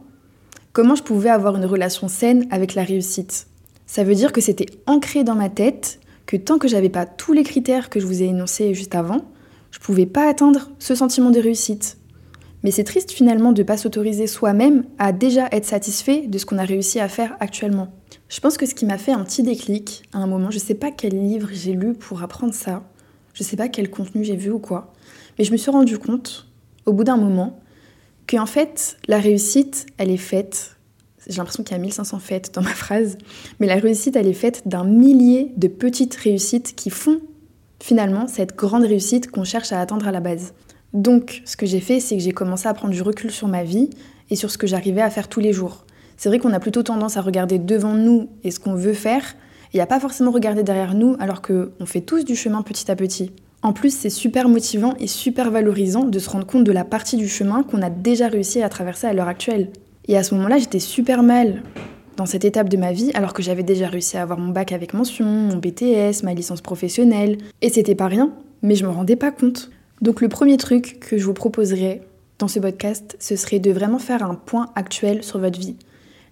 comment 0.72 0.96
je 0.96 1.04
pouvais 1.04 1.30
avoir 1.30 1.56
une 1.56 1.66
relation 1.66 2.08
saine 2.08 2.48
avec 2.50 2.74
la 2.74 2.84
réussite? 2.84 3.48
Ça 3.86 4.04
veut 4.04 4.16
dire 4.16 4.32
que 4.32 4.42
c'était 4.42 4.66
ancré 4.88 5.24
dans 5.24 5.36
ma 5.36 5.50
tête 5.50 6.00
que 6.26 6.38
tant 6.38 6.58
que 6.58 6.68
j'avais 6.68 6.90
pas 6.90 7.06
tous 7.06 7.34
les 7.34 7.44
critères 7.44 7.90
que 7.90 8.00
je 8.00 8.06
vous 8.06 8.22
ai 8.22 8.26
énoncés 8.26 8.74
juste 8.74 8.96
avant, 8.96 9.26
je 9.72 9.80
pouvais 9.80 10.06
pas 10.06 10.28
atteindre 10.28 10.72
ce 10.80 10.96
sentiment 10.96 11.32
de 11.32 11.40
réussite. 11.40 11.98
Mais 12.64 12.72
c'est 12.72 12.86
triste 12.86 13.12
finalement 13.12 13.52
de 13.52 13.64
pas 13.64 13.76
s'autoriser 13.76 14.28
soi-même 14.28 14.86
à 14.98 15.12
déjà 15.12 15.48
être 15.52 15.66
satisfait 15.66 16.28
de 16.28 16.38
ce 16.38 16.46
qu'on 16.46 16.58
a 16.58 16.64
réussi 16.64 17.00
à 17.00 17.10
faire 17.10 17.36
actuellement. 17.40 17.90
Je 18.30 18.40
pense 18.40 18.58
que 18.58 18.66
ce 18.66 18.74
qui 18.74 18.86
m'a 18.86 18.98
fait 18.98 19.12
un 19.12 19.24
petit 19.24 19.44
déclic 19.44 20.04
à 20.14 20.20
un 20.20 20.28
moment, 20.28 20.50
je 20.50 20.60
sais 20.60 20.76
pas 20.76 20.92
quel 20.92 21.14
livre 21.14 21.50
j'ai 21.52 21.74
lu 21.74 21.94
pour 21.94 22.24
apprendre 22.24 22.54
ça, 22.54 22.84
je 23.34 23.44
sais 23.44 23.58
pas 23.58 23.68
quel 23.68 23.90
contenu 23.90 24.24
j'ai 24.24 24.38
vu 24.38 24.50
ou 24.50 24.60
quoi, 24.60 24.94
mais 25.38 25.44
je 25.44 25.52
me 25.52 25.58
suis 25.58 25.72
rendu 25.72 25.98
compte, 25.98 26.48
au 26.86 26.94
bout 26.94 27.04
d'un 27.04 27.18
moment, 27.18 27.60
que 28.28 28.38
en 28.38 28.46
fait, 28.46 28.98
la 29.08 29.20
réussite, 29.20 29.86
elle 29.98 30.10
est 30.10 30.18
faite. 30.18 30.78
J'ai 31.28 31.38
l'impression 31.38 31.64
qu'il 31.64 31.76
y 31.76 31.80
a 31.80 31.82
1500 31.82 32.20
fêtes 32.20 32.52
dans 32.54 32.62
ma 32.62 32.74
phrase, 32.74 33.18
mais 33.60 33.68
la 33.68 33.76
réussite, 33.76 34.16
elle 34.16 34.28
est 34.28 34.34
faite 34.34 34.64
d'un 34.68 34.84
millier 34.84 35.52
de 35.58 35.68
petites 35.68 36.16
réussites 36.16 36.76
qui 36.76 36.90
font 36.90 37.22
finalement 37.80 38.28
cette 38.28 38.56
grande 38.56 38.84
réussite 38.84 39.32
qu'on 39.32 39.44
cherche 39.44 39.72
à 39.72 39.80
atteindre 39.80 40.08
à 40.08 40.12
la 40.12 40.20
base. 40.20 40.54
Donc, 40.94 41.42
ce 41.46 41.58
que 41.58 41.66
j'ai 41.66 41.80
fait, 41.80 42.00
c'est 42.00 42.16
que 42.16 42.24
j'ai 42.24 42.32
commencé 42.32 42.68
à 42.68 42.74
prendre 42.74 42.94
du 42.94 43.02
recul 43.02 43.32
sur 43.32 43.48
ma 43.48 43.64
vie 43.64 43.90
et 44.30 44.36
sur 44.36 44.52
ce 44.52 44.58
que 44.58 44.68
j'arrivais 44.68 45.02
à 45.02 45.10
faire 45.10 45.28
tous 45.28 45.40
les 45.40 45.52
jours. 45.52 45.86
C'est 46.18 46.30
vrai 46.30 46.40
qu'on 46.40 46.54
a 46.54 46.60
plutôt 46.60 46.84
tendance 46.84 47.18
à 47.18 47.22
regarder 47.22 47.58
devant 47.58 47.94
nous 47.94 48.30
et 48.44 48.52
ce 48.52 48.60
qu'on 48.60 48.76
veut 48.76 48.94
faire, 48.94 49.36
et 49.74 49.82
à 49.82 49.88
pas 49.88 50.00
forcément 50.00 50.32
regarder 50.32 50.64
derrière 50.64 50.94
nous 50.94 51.16
alors 51.20 51.42
qu'on 51.42 51.86
fait 51.86 52.02
tous 52.02 52.24
du 52.24 52.36
chemin 52.36 52.62
petit 52.62 52.92
à 52.92 52.96
petit. 52.96 53.32
En 53.64 53.74
plus, 53.74 53.96
c'est 53.96 54.10
super 54.10 54.50
motivant 54.50 54.94
et 55.00 55.08
super 55.08 55.50
valorisant 55.50 56.04
de 56.04 56.20
se 56.20 56.30
rendre 56.30 56.46
compte 56.46 56.64
de 56.64 56.72
la 56.72 56.84
partie 56.84 57.18
du 57.18 57.28
chemin 57.28 57.64
qu'on 57.64 57.82
a 57.82 57.90
déjà 57.90 58.28
réussi 58.28 58.62
à 58.62 58.70
traverser 58.70 59.08
à 59.08 59.14
l'heure 59.14 59.28
actuelle. 59.28 59.72
Et 60.08 60.18
à 60.18 60.24
ce 60.24 60.36
moment-là, 60.36 60.58
j'étais 60.58 60.80
super 60.80 61.24
mal 61.24 61.64
dans 62.18 62.26
cette 62.26 62.46
étape 62.46 62.70
de 62.70 62.78
ma 62.78 62.92
vie 62.92 63.12
alors 63.14 63.34
que 63.34 63.42
j'avais 63.42 63.64
déjà 63.64 63.88
réussi 63.88 64.18
à 64.18 64.22
avoir 64.22 64.38
mon 64.38 64.52
bac 64.52 64.72
avec 64.72 64.94
mention, 64.94 65.26
mon 65.26 65.58
BTS, 65.58 66.24
ma 66.24 66.34
licence 66.34 66.62
professionnelle. 66.62 67.38
Et 67.62 67.70
c'était 67.70 67.96
pas 67.96 68.08
rien, 68.08 68.32
mais 68.62 68.76
je 68.76 68.86
me 68.86 68.92
rendais 68.92 69.16
pas 69.16 69.32
compte. 69.32 69.72
Donc 70.02 70.22
le 70.22 70.30
premier 70.30 70.58
truc 70.58 71.00
que 71.00 71.18
je 71.18 71.26
vous 71.26 71.34
proposerais 71.34 72.02
dans 72.40 72.48
ce 72.48 72.60
podcast, 72.60 73.16
ce 73.20 73.36
serait 73.36 73.60
de 73.60 73.72
vraiment 73.72 74.00
faire 74.00 74.24
un 74.24 74.36
point 74.36 74.70
actuel 74.76 75.24
sur 75.24 75.40
votre 75.40 75.60
vie. 75.60 75.78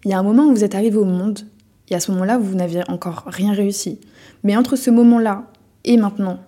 Il 0.04 0.12
y 0.12 0.14
a 0.14 0.20
un 0.20 0.24
moment 0.24 0.46
où 0.46 0.52
vous 0.52 0.64
êtes 0.64 0.76
arrivé 0.76 0.98
au 0.98 1.06
monde, 1.06 1.40
et 1.90 1.96
à 1.96 2.00
ce 2.00 2.12
moment-là, 2.12 2.38
vous 2.38 2.56
n'aviez 2.56 2.84
encore 2.90 3.24
rien 3.28 3.54
réussi. 3.54 4.00
Mais 4.44 4.58
entre 4.58 4.76
ce 4.76 4.90
moment-là 4.90 5.46
et 5.84 5.98
maintenant, 5.98 6.40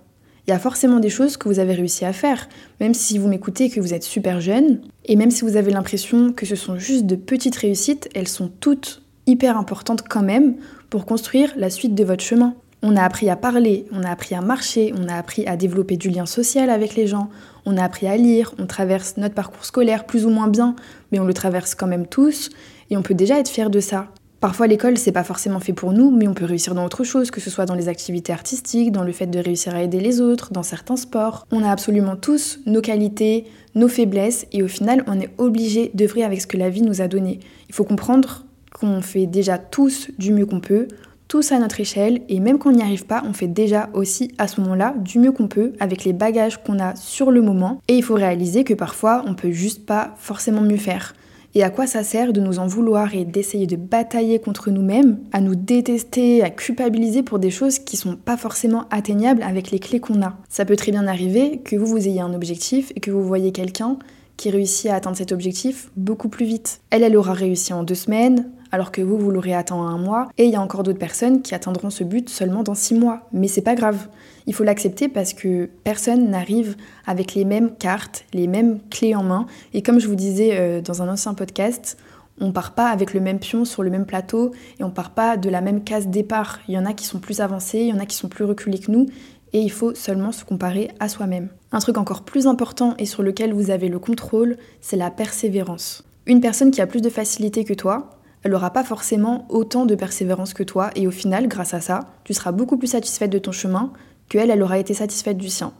il 0.45 0.51
y 0.51 0.53
a 0.53 0.59
forcément 0.59 0.99
des 0.99 1.09
choses 1.09 1.37
que 1.37 1.47
vous 1.47 1.59
avez 1.59 1.73
réussi 1.73 2.03
à 2.03 2.13
faire, 2.13 2.49
même 2.81 2.93
si 2.93 3.17
vous 3.17 3.27
m'écoutez 3.27 3.69
que 3.69 3.79
vous 3.79 3.93
êtes 3.93 4.03
super 4.03 4.41
jeune, 4.41 4.81
et 5.05 5.15
même 5.15 5.31
si 5.31 5.43
vous 5.43 5.55
avez 5.55 5.71
l'impression 5.71 6.33
que 6.33 6.45
ce 6.45 6.55
sont 6.55 6.77
juste 6.77 7.05
de 7.05 7.15
petites 7.15 7.55
réussites, 7.55 8.09
elles 8.13 8.27
sont 8.27 8.51
toutes 8.59 9.01
hyper 9.25 9.57
importantes 9.57 10.03
quand 10.07 10.23
même 10.23 10.55
pour 10.89 11.05
construire 11.05 11.53
la 11.55 11.69
suite 11.69 11.95
de 11.95 12.03
votre 12.03 12.23
chemin. 12.23 12.55
On 12.81 12.97
a 12.97 13.03
appris 13.03 13.29
à 13.29 13.37
parler, 13.37 13.85
on 13.93 14.03
a 14.03 14.09
appris 14.09 14.35
à 14.35 14.41
marcher, 14.41 14.93
on 14.97 15.07
a 15.07 15.15
appris 15.15 15.47
à 15.47 15.55
développer 15.55 15.95
du 15.95 16.09
lien 16.09 16.25
social 16.25 16.69
avec 16.69 16.95
les 16.95 17.07
gens, 17.07 17.29
on 17.65 17.77
a 17.77 17.83
appris 17.83 18.07
à 18.07 18.17
lire, 18.17 18.53
on 18.59 18.67
traverse 18.67 19.15
notre 19.15 19.35
parcours 19.35 19.63
scolaire 19.63 20.05
plus 20.05 20.25
ou 20.25 20.29
moins 20.29 20.49
bien, 20.49 20.75
mais 21.13 21.19
on 21.19 21.23
le 21.23 21.33
traverse 21.33 21.75
quand 21.75 21.87
même 21.87 22.07
tous, 22.07 22.49
et 22.89 22.97
on 22.97 23.01
peut 23.01 23.13
déjà 23.13 23.39
être 23.39 23.47
fier 23.47 23.69
de 23.69 23.79
ça. 23.79 24.09
Parfois 24.43 24.67
l'école 24.67 24.97
c'est 24.97 25.13
pas 25.13 25.23
forcément 25.23 25.61
fait 25.61 25.71
pour 25.71 25.93
nous, 25.93 26.11
mais 26.11 26.27
on 26.27 26.33
peut 26.33 26.43
réussir 26.43 26.75
dans 26.75 26.83
autre 26.83 27.05
chose, 27.05 27.31
que 27.31 27.39
ce 27.39 27.49
soit 27.49 27.65
dans 27.65 27.75
les 27.75 27.87
activités 27.87 28.33
artistiques, 28.33 28.91
dans 28.91 29.05
le 29.05 29.13
fait 29.13 29.25
de 29.25 29.39
réussir 29.39 29.73
à 29.73 29.81
aider 29.81 30.01
les 30.01 30.19
autres, 30.19 30.51
dans 30.51 30.63
certains 30.63 30.97
sports. 30.97 31.47
On 31.49 31.63
a 31.63 31.71
absolument 31.71 32.17
tous 32.17 32.59
nos 32.65 32.81
qualités, 32.81 33.45
nos 33.73 33.87
faiblesses, 33.87 34.45
et 34.51 34.61
au 34.61 34.67
final 34.67 35.05
on 35.07 35.17
est 35.21 35.29
obligé 35.37 35.91
d'œuvrer 35.93 36.25
avec 36.25 36.41
ce 36.41 36.47
que 36.47 36.57
la 36.57 36.69
vie 36.69 36.81
nous 36.81 36.99
a 36.99 37.07
donné. 37.07 37.39
Il 37.69 37.73
faut 37.73 37.85
comprendre 37.85 38.43
qu'on 38.77 39.01
fait 39.01 39.27
déjà 39.27 39.57
tous 39.57 40.09
du 40.17 40.33
mieux 40.33 40.45
qu'on 40.45 40.59
peut, 40.59 40.89
tous 41.29 41.53
à 41.53 41.59
notre 41.59 41.79
échelle 41.79 42.19
et 42.27 42.41
même 42.41 42.57
quand 42.59 42.71
on 42.71 42.73
n'y 42.73 42.81
arrive 42.81 43.05
pas, 43.05 43.23
on 43.25 43.31
fait 43.31 43.47
déjà 43.47 43.89
aussi 43.93 44.33
à 44.39 44.49
ce 44.49 44.59
moment-là 44.59 44.93
du 44.99 45.19
mieux 45.19 45.31
qu'on 45.31 45.47
peut 45.47 45.71
avec 45.79 46.03
les 46.03 46.11
bagages 46.11 46.61
qu'on 46.61 46.79
a 46.79 46.97
sur 46.97 47.31
le 47.31 47.41
moment 47.41 47.79
et 47.87 47.95
il 47.95 48.03
faut 48.03 48.15
réaliser 48.15 48.65
que 48.65 48.73
parfois 48.73 49.23
on 49.25 49.35
peut 49.35 49.51
juste 49.51 49.85
pas 49.85 50.15
forcément 50.17 50.61
mieux 50.63 50.75
faire. 50.75 51.13
Et 51.55 51.63
à 51.63 51.69
quoi 51.69 51.85
ça 51.85 52.03
sert 52.03 52.33
de 52.33 52.41
nous 52.41 52.57
en 52.57 52.65
vouloir 52.65 53.13
et 53.13 53.25
d'essayer 53.25 53.67
de 53.67 53.75
batailler 53.75 54.39
contre 54.39 54.71
nous-mêmes, 54.71 55.19
à 55.31 55.39
nous 55.39 55.53
détester, 55.53 56.41
à 56.41 56.49
culpabiliser 56.49 57.21
pour 57.21 57.37
des 57.37 57.51
choses 57.51 57.77
qui 57.77 57.95
sont 57.95 58.15
pas 58.15 58.37
forcément 58.37 58.85
atteignables 58.89 59.43
avec 59.43 59.69
les 59.69 59.77
clés 59.77 59.99
qu'on 59.99 60.23
a? 60.23 60.35
Ça 60.49 60.65
peut 60.65 60.75
très 60.75 60.91
bien 60.91 61.05
arriver 61.05 61.59
que 61.63 61.75
vous 61.75 61.85
vous 61.85 62.07
ayez 62.07 62.21
un 62.21 62.33
objectif 62.33 62.91
et 62.95 62.99
que 62.99 63.11
vous 63.11 63.23
voyez 63.23 63.51
quelqu'un 63.51 63.97
qui 64.35 64.49
réussit 64.49 64.89
à 64.89 64.95
atteindre 64.95 65.15
cet 65.15 65.31
objectif 65.31 65.91
beaucoup 65.95 66.27
plus 66.27 66.45
vite. 66.45 66.81
Elle, 66.89 67.03
elle 67.03 67.15
aura 67.15 67.33
réussi 67.33 67.71
en 67.71 67.83
deux 67.83 67.93
semaines, 67.93 68.49
alors 68.71 68.91
que 68.91 69.03
vous, 69.03 69.19
vous 69.19 69.29
l'aurez 69.29 69.53
atteint 69.53 69.75
en 69.75 69.87
un 69.87 69.99
mois, 69.99 70.29
et 70.39 70.45
il 70.45 70.51
y 70.51 70.55
a 70.55 70.61
encore 70.61 70.81
d'autres 70.81 70.97
personnes 70.97 71.43
qui 71.43 71.53
atteindront 71.53 71.91
ce 71.91 72.03
but 72.03 72.29
seulement 72.29 72.63
dans 72.63 72.73
six 72.73 72.95
mois. 72.95 73.27
Mais 73.31 73.47
c'est 73.47 73.61
pas 73.61 73.75
grave. 73.75 74.07
Il 74.47 74.53
faut 74.53 74.63
l'accepter 74.63 75.07
parce 75.07 75.33
que 75.33 75.69
personne 75.83 76.29
n'arrive 76.29 76.75
avec 77.05 77.33
les 77.33 77.45
mêmes 77.45 77.75
cartes, 77.75 78.25
les 78.33 78.47
mêmes 78.47 78.79
clés 78.89 79.15
en 79.15 79.23
main. 79.23 79.45
Et 79.73 79.81
comme 79.81 79.99
je 79.99 80.07
vous 80.07 80.15
disais 80.15 80.51
euh, 80.53 80.81
dans 80.81 81.01
un 81.01 81.09
ancien 81.09 81.33
podcast, 81.33 81.97
on 82.39 82.51
part 82.51 82.73
pas 82.73 82.89
avec 82.89 83.13
le 83.13 83.19
même 83.19 83.39
pion 83.39 83.63
sur 83.63 83.83
le 83.83 83.89
même 83.89 84.05
plateau 84.05 84.51
et 84.79 84.83
on 84.83 84.89
part 84.89 85.11
pas 85.11 85.37
de 85.37 85.49
la 85.49 85.61
même 85.61 85.83
case 85.83 86.07
départ. 86.07 86.59
Il 86.67 86.73
y 86.73 86.77
en 86.77 86.85
a 86.85 86.93
qui 86.93 87.05
sont 87.05 87.19
plus 87.19 87.41
avancés, 87.41 87.79
il 87.79 87.87
y 87.87 87.93
en 87.93 87.99
a 87.99 88.05
qui 88.05 88.15
sont 88.15 88.27
plus 88.27 88.43
reculés 88.43 88.79
que 88.79 88.91
nous 88.91 89.07
et 89.53 89.59
il 89.59 89.71
faut 89.71 89.93
seulement 89.93 90.31
se 90.31 90.43
comparer 90.43 90.89
à 90.99 91.07
soi-même. 91.07 91.49
Un 91.71 91.79
truc 91.79 91.97
encore 91.97 92.23
plus 92.23 92.47
important 92.47 92.95
et 92.97 93.05
sur 93.05 93.21
lequel 93.21 93.53
vous 93.53 93.69
avez 93.69 93.87
le 93.87 93.99
contrôle, 93.99 94.57
c'est 94.81 94.97
la 94.97 95.11
persévérance. 95.11 96.03
Une 96.25 96.41
personne 96.41 96.71
qui 96.71 96.81
a 96.81 96.87
plus 96.87 97.01
de 97.01 97.09
facilité 97.09 97.63
que 97.63 97.73
toi, 97.73 98.09
elle 98.41 98.51
n'aura 98.51 98.71
pas 98.71 98.83
forcément 98.83 99.45
autant 99.49 99.85
de 99.85 99.95
persévérance 99.95 100.53
que 100.53 100.63
toi, 100.63 100.89
et 100.95 101.07
au 101.07 101.11
final, 101.11 101.47
grâce 101.47 101.73
à 101.73 101.79
ça, 101.79 102.01
tu 102.25 102.33
seras 102.33 102.51
beaucoup 102.51 102.77
plus 102.77 102.87
satisfaite 102.87 103.31
de 103.31 103.39
ton 103.39 103.53
chemin 103.53 103.93
qu'elle, 104.29 104.49
elle 104.49 104.63
aura 104.63 104.79
été 104.79 104.93
satisfaite 104.93 105.37
du 105.37 105.49
sien. 105.49 105.73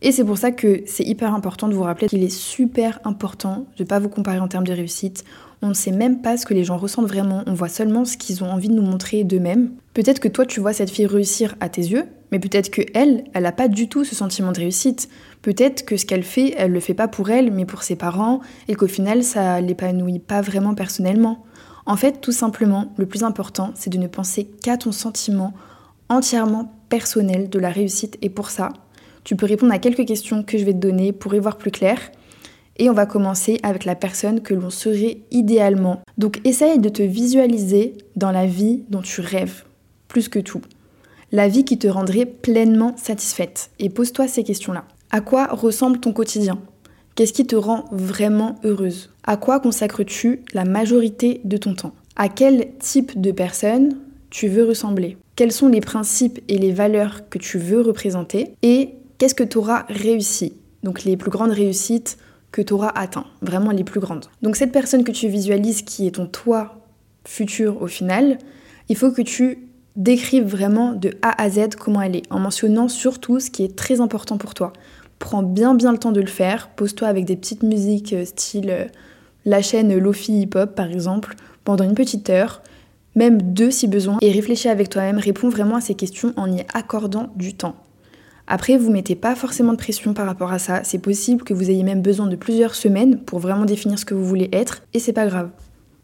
Et 0.00 0.12
c'est 0.12 0.24
pour 0.24 0.38
ça 0.38 0.52
que 0.52 0.82
c'est 0.86 1.02
hyper 1.02 1.34
important 1.34 1.66
de 1.66 1.74
vous 1.74 1.82
rappeler 1.82 2.06
qu'il 2.06 2.22
est 2.22 2.28
super 2.28 3.00
important 3.04 3.66
de 3.76 3.82
ne 3.82 3.88
pas 3.88 3.98
vous 3.98 4.08
comparer 4.08 4.38
en 4.38 4.46
termes 4.46 4.66
de 4.66 4.72
réussite. 4.72 5.24
On 5.60 5.68
ne 5.68 5.74
sait 5.74 5.90
même 5.90 6.22
pas 6.22 6.36
ce 6.36 6.46
que 6.46 6.54
les 6.54 6.62
gens 6.62 6.76
ressentent 6.76 7.08
vraiment, 7.08 7.42
on 7.46 7.54
voit 7.54 7.68
seulement 7.68 8.04
ce 8.04 8.16
qu'ils 8.16 8.44
ont 8.44 8.50
envie 8.50 8.68
de 8.68 8.74
nous 8.74 8.82
montrer 8.82 9.24
d'eux-mêmes. 9.24 9.72
Peut-être 9.94 10.20
que 10.20 10.28
toi 10.28 10.46
tu 10.46 10.60
vois 10.60 10.72
cette 10.72 10.90
fille 10.90 11.06
réussir 11.06 11.56
à 11.58 11.68
tes 11.68 11.80
yeux, 11.80 12.04
mais 12.30 12.38
peut-être 12.38 12.70
que 12.70 12.82
elle, 12.94 13.24
elle 13.34 13.42
n'a 13.42 13.50
pas 13.50 13.66
du 13.66 13.88
tout 13.88 14.04
ce 14.04 14.14
sentiment 14.14 14.52
de 14.52 14.60
réussite. 14.60 15.08
Peut-être 15.42 15.84
que 15.84 15.96
ce 15.96 16.06
qu'elle 16.06 16.22
fait, 16.22 16.54
elle 16.56 16.70
le 16.70 16.78
fait 16.78 16.94
pas 16.94 17.08
pour 17.08 17.30
elle, 17.30 17.50
mais 17.50 17.64
pour 17.64 17.82
ses 17.82 17.96
parents, 17.96 18.40
et 18.68 18.76
qu'au 18.76 18.86
final 18.86 19.24
ça 19.24 19.60
l'épanouit 19.60 20.20
pas 20.20 20.42
vraiment 20.42 20.74
personnellement. 20.74 21.44
En 21.86 21.96
fait, 21.96 22.20
tout 22.20 22.32
simplement, 22.32 22.92
le 22.98 23.06
plus 23.06 23.24
important, 23.24 23.72
c'est 23.74 23.90
de 23.90 23.96
ne 23.96 24.08
penser 24.08 24.44
qu'à 24.62 24.76
ton 24.76 24.92
sentiment 24.92 25.54
entièrement 26.08 26.72
personnel 26.88 27.48
de 27.48 27.58
la 27.58 27.70
réussite. 27.70 28.18
Et 28.22 28.30
pour 28.30 28.50
ça, 28.50 28.70
tu 29.24 29.36
peux 29.36 29.46
répondre 29.46 29.72
à 29.72 29.78
quelques 29.78 30.06
questions 30.06 30.42
que 30.42 30.58
je 30.58 30.64
vais 30.64 30.72
te 30.72 30.78
donner 30.78 31.12
pour 31.12 31.34
y 31.34 31.38
voir 31.38 31.58
plus 31.58 31.70
clair. 31.70 31.98
Et 32.76 32.88
on 32.88 32.94
va 32.94 33.06
commencer 33.06 33.58
avec 33.62 33.84
la 33.84 33.94
personne 33.94 34.40
que 34.40 34.54
l'on 34.54 34.70
serait 34.70 35.18
idéalement. 35.30 36.00
Donc 36.16 36.40
essaye 36.44 36.78
de 36.78 36.88
te 36.88 37.02
visualiser 37.02 37.94
dans 38.16 38.30
la 38.30 38.46
vie 38.46 38.84
dont 38.88 39.02
tu 39.02 39.20
rêves, 39.20 39.64
plus 40.06 40.28
que 40.28 40.38
tout. 40.38 40.62
La 41.32 41.48
vie 41.48 41.64
qui 41.64 41.76
te 41.76 41.88
rendrait 41.88 42.24
pleinement 42.24 42.96
satisfaite. 42.96 43.70
Et 43.78 43.90
pose-toi 43.90 44.28
ces 44.28 44.44
questions-là. 44.44 44.84
À 45.10 45.20
quoi 45.20 45.46
ressemble 45.46 45.98
ton 45.98 46.12
quotidien? 46.12 46.60
Qu'est-ce 47.14 47.32
qui 47.32 47.46
te 47.46 47.56
rend 47.56 47.84
vraiment 47.90 48.60
heureuse? 48.62 49.10
À 49.24 49.36
quoi 49.36 49.58
consacres-tu 49.58 50.42
la 50.54 50.64
majorité 50.64 51.40
de 51.44 51.56
ton 51.56 51.74
temps? 51.74 51.92
À 52.16 52.28
quel 52.28 52.68
type 52.78 53.20
de 53.20 53.32
personne 53.32 53.96
tu 54.30 54.48
veux 54.48 54.64
ressembler? 54.64 55.16
Quels 55.38 55.52
sont 55.52 55.68
les 55.68 55.80
principes 55.80 56.40
et 56.48 56.58
les 56.58 56.72
valeurs 56.72 57.28
que 57.30 57.38
tu 57.38 57.58
veux 57.58 57.80
représenter 57.80 58.56
Et 58.62 58.96
qu'est-ce 59.18 59.36
que 59.36 59.44
tu 59.44 59.58
auras 59.58 59.84
réussi 59.88 60.54
Donc 60.82 61.04
les 61.04 61.16
plus 61.16 61.30
grandes 61.30 61.52
réussites 61.52 62.18
que 62.50 62.60
tu 62.60 62.72
auras 62.72 62.88
atteint, 62.88 63.24
vraiment 63.40 63.70
les 63.70 63.84
plus 63.84 64.00
grandes. 64.00 64.24
Donc 64.42 64.56
cette 64.56 64.72
personne 64.72 65.04
que 65.04 65.12
tu 65.12 65.28
visualises 65.28 65.82
qui 65.82 66.08
est 66.08 66.16
ton 66.16 66.26
toi 66.26 66.80
futur 67.24 67.80
au 67.80 67.86
final, 67.86 68.38
il 68.88 68.96
faut 68.96 69.12
que 69.12 69.22
tu 69.22 69.68
décrives 69.94 70.42
vraiment 70.42 70.92
de 70.92 71.12
A 71.22 71.40
à 71.40 71.48
Z 71.48 71.76
comment 71.78 72.02
elle 72.02 72.16
est, 72.16 72.24
en 72.30 72.40
mentionnant 72.40 72.88
surtout 72.88 73.38
ce 73.38 73.48
qui 73.48 73.62
est 73.62 73.76
très 73.76 74.00
important 74.00 74.38
pour 74.38 74.54
toi. 74.54 74.72
Prends 75.20 75.44
bien 75.44 75.76
bien 75.76 75.92
le 75.92 75.98
temps 75.98 76.10
de 76.10 76.20
le 76.20 76.26
faire. 76.26 76.68
Pose-toi 76.70 77.06
avec 77.06 77.26
des 77.26 77.36
petites 77.36 77.62
musiques 77.62 78.12
euh, 78.12 78.24
style 78.24 78.70
euh, 78.70 78.86
la 79.44 79.62
chaîne 79.62 79.96
Lofi 79.96 80.40
Hip 80.40 80.56
Hop 80.56 80.74
par 80.74 80.86
exemple 80.86 81.36
pendant 81.62 81.84
une 81.84 81.94
petite 81.94 82.28
heure, 82.28 82.60
même 83.18 83.42
deux 83.42 83.72
si 83.72 83.88
besoin, 83.88 84.16
et 84.22 84.30
réfléchis 84.30 84.68
avec 84.68 84.88
toi-même, 84.88 85.18
réponds 85.18 85.48
vraiment 85.48 85.76
à 85.76 85.80
ces 85.80 85.94
questions 85.94 86.32
en 86.36 86.50
y 86.50 86.64
accordant 86.72 87.30
du 87.34 87.54
temps. 87.54 87.74
Après, 88.46 88.78
vous 88.78 88.90
mettez 88.90 89.16
pas 89.16 89.34
forcément 89.34 89.72
de 89.72 89.78
pression 89.78 90.14
par 90.14 90.24
rapport 90.24 90.52
à 90.52 90.58
ça. 90.58 90.82
C'est 90.84 91.00
possible 91.00 91.42
que 91.42 91.52
vous 91.52 91.68
ayez 91.68 91.82
même 91.82 92.00
besoin 92.00 92.28
de 92.28 92.36
plusieurs 92.36 92.76
semaines 92.76 93.18
pour 93.18 93.40
vraiment 93.40 93.66
définir 93.66 93.98
ce 93.98 94.04
que 94.04 94.14
vous 94.14 94.24
voulez 94.24 94.48
être, 94.52 94.82
et 94.94 95.00
c'est 95.00 95.12
pas 95.12 95.26
grave. 95.26 95.50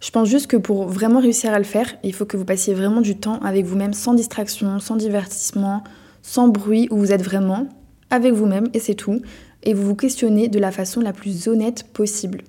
Je 0.01 0.11
pense 0.11 0.29
juste 0.29 0.49
que 0.49 0.57
pour 0.57 0.89
vraiment 0.89 1.21
réussir 1.21 1.55
à 1.55 1.59
le 1.59 1.65
faire, 1.65 1.95
il 2.03 2.13
faut 2.13 2.27
que 2.27 2.37
vous 2.37 2.45
passiez 2.45 2.75
vraiment 2.75 3.01
du 3.01 3.17
temps 3.17 3.39
avec 3.39 3.65
vous-même 3.65 3.95
sans 3.95 4.13
distraction, 4.13 4.81
sans 4.81 4.97
divertissement, 4.97 5.85
sans 6.21 6.49
bruit, 6.49 6.89
où 6.91 6.99
vous 6.99 7.13
êtes 7.13 7.23
vraiment, 7.23 7.69
avec 8.11 8.33
vous-même 8.33 8.69
et 8.75 8.81
c'est 8.81 8.95
tout, 8.95 9.23
et 9.63 9.73
vous 9.73 9.87
vous 9.87 9.95
questionnez 9.95 10.49
de 10.49 10.59
la 10.59 10.73
façon 10.73 11.01
la 11.01 11.13
plus 11.13 11.49
honnête 11.49 11.85
possible. 11.93 12.43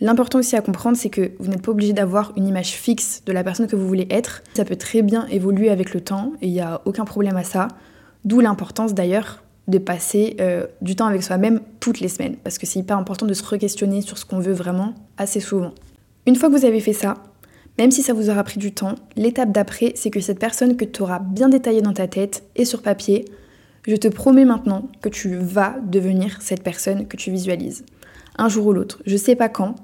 L'important 0.00 0.40
aussi 0.40 0.56
à 0.56 0.60
comprendre, 0.60 0.96
c'est 0.96 1.08
que 1.08 1.32
vous 1.38 1.48
n'êtes 1.48 1.62
pas 1.62 1.70
obligé 1.70 1.92
d'avoir 1.92 2.32
une 2.36 2.46
image 2.46 2.72
fixe 2.72 3.22
de 3.24 3.32
la 3.32 3.42
personne 3.42 3.66
que 3.66 3.76
vous 3.76 3.86
voulez 3.86 4.06
être. 4.10 4.42
Ça 4.54 4.64
peut 4.64 4.76
très 4.76 5.02
bien 5.02 5.26
évoluer 5.28 5.70
avec 5.70 5.94
le 5.94 6.00
temps 6.00 6.32
et 6.42 6.48
il 6.48 6.52
n'y 6.52 6.60
a 6.60 6.82
aucun 6.84 7.04
problème 7.04 7.36
à 7.36 7.44
ça. 7.44 7.68
D'où 8.24 8.40
l'importance 8.40 8.92
d'ailleurs 8.92 9.42
de 9.68 9.78
passer 9.78 10.36
euh, 10.40 10.66
du 10.80 10.96
temps 10.96 11.06
avec 11.06 11.22
soi-même 11.22 11.60
toutes 11.80 12.00
les 12.00 12.08
semaines, 12.08 12.36
parce 12.44 12.58
que 12.58 12.66
c'est 12.66 12.78
hyper 12.78 12.98
important 12.98 13.26
de 13.26 13.34
se 13.34 13.42
re-questionner 13.42 14.00
sur 14.00 14.18
ce 14.18 14.24
qu'on 14.24 14.38
veut 14.38 14.52
vraiment 14.52 14.94
assez 15.16 15.40
souvent. 15.40 15.72
Une 16.26 16.36
fois 16.36 16.50
que 16.50 16.54
vous 16.54 16.64
avez 16.64 16.80
fait 16.80 16.92
ça, 16.92 17.14
même 17.78 17.90
si 17.90 18.02
ça 18.02 18.12
vous 18.12 18.30
aura 18.30 18.44
pris 18.44 18.58
du 18.58 18.72
temps, 18.72 18.94
l'étape 19.16 19.52
d'après, 19.52 19.92
c'est 19.96 20.10
que 20.10 20.20
cette 20.20 20.38
personne 20.38 20.76
que 20.76 20.84
tu 20.84 21.02
auras 21.02 21.18
bien 21.18 21.48
détaillée 21.48 21.82
dans 21.82 21.92
ta 21.92 22.06
tête 22.06 22.44
et 22.54 22.64
sur 22.64 22.82
papier, 22.82 23.24
je 23.86 23.96
te 23.96 24.08
promets 24.08 24.44
maintenant 24.44 24.88
que 25.02 25.08
tu 25.08 25.36
vas 25.36 25.76
devenir 25.84 26.40
cette 26.42 26.62
personne 26.62 27.06
que 27.06 27.16
tu 27.16 27.30
visualises. 27.30 27.84
Un 28.38 28.48
jour 28.48 28.66
ou 28.66 28.72
l'autre. 28.72 29.00
Je 29.06 29.16
sais 29.16 29.36
pas 29.36 29.48
quand, 29.48 29.74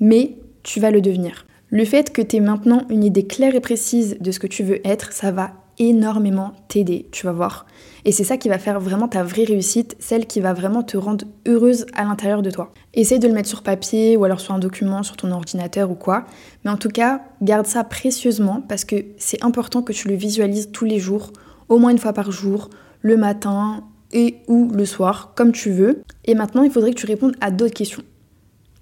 mais 0.00 0.36
tu 0.62 0.80
vas 0.80 0.90
le 0.90 1.00
devenir. 1.00 1.46
Le 1.70 1.84
fait 1.84 2.12
que 2.12 2.22
tu 2.22 2.36
aies 2.36 2.40
maintenant 2.40 2.82
une 2.88 3.04
idée 3.04 3.26
claire 3.26 3.54
et 3.54 3.60
précise 3.60 4.16
de 4.20 4.30
ce 4.30 4.38
que 4.38 4.46
tu 4.46 4.62
veux 4.62 4.86
être, 4.86 5.12
ça 5.12 5.32
va 5.32 5.52
énormément 5.78 6.52
t'aider, 6.68 7.08
tu 7.10 7.26
vas 7.26 7.32
voir. 7.32 7.66
Et 8.04 8.12
c'est 8.12 8.24
ça 8.24 8.36
qui 8.36 8.48
va 8.48 8.58
faire 8.58 8.80
vraiment 8.80 9.08
ta 9.08 9.22
vraie 9.22 9.44
réussite, 9.44 9.96
celle 9.98 10.26
qui 10.26 10.40
va 10.40 10.52
vraiment 10.52 10.82
te 10.82 10.96
rendre 10.96 11.24
heureuse 11.46 11.86
à 11.94 12.04
l'intérieur 12.04 12.42
de 12.42 12.50
toi. 12.50 12.72
Essaye 12.92 13.18
de 13.18 13.26
le 13.26 13.34
mettre 13.34 13.48
sur 13.48 13.62
papier 13.62 14.16
ou 14.16 14.24
alors 14.24 14.40
sur 14.40 14.54
un 14.54 14.58
document, 14.58 15.02
sur 15.02 15.16
ton 15.16 15.32
ordinateur 15.32 15.90
ou 15.90 15.94
quoi. 15.94 16.26
Mais 16.64 16.70
en 16.70 16.76
tout 16.76 16.90
cas, 16.90 17.22
garde 17.42 17.66
ça 17.66 17.82
précieusement 17.82 18.62
parce 18.68 18.84
que 18.84 19.04
c'est 19.16 19.42
important 19.42 19.82
que 19.82 19.92
tu 19.92 20.08
le 20.08 20.14
visualises 20.14 20.70
tous 20.70 20.84
les 20.84 20.98
jours, 20.98 21.32
au 21.68 21.78
moins 21.78 21.90
une 21.90 21.98
fois 21.98 22.12
par 22.12 22.30
jour, 22.30 22.70
le 23.00 23.16
matin 23.16 23.84
et 24.14 24.36
ou 24.48 24.70
le 24.72 24.86
soir, 24.86 25.32
comme 25.34 25.52
tu 25.52 25.70
veux. 25.70 26.02
Et 26.24 26.34
maintenant, 26.34 26.62
il 26.62 26.70
faudrait 26.70 26.92
que 26.92 27.00
tu 27.00 27.06
répondes 27.06 27.36
à 27.42 27.50
d'autres 27.50 27.74
questions. 27.74 28.02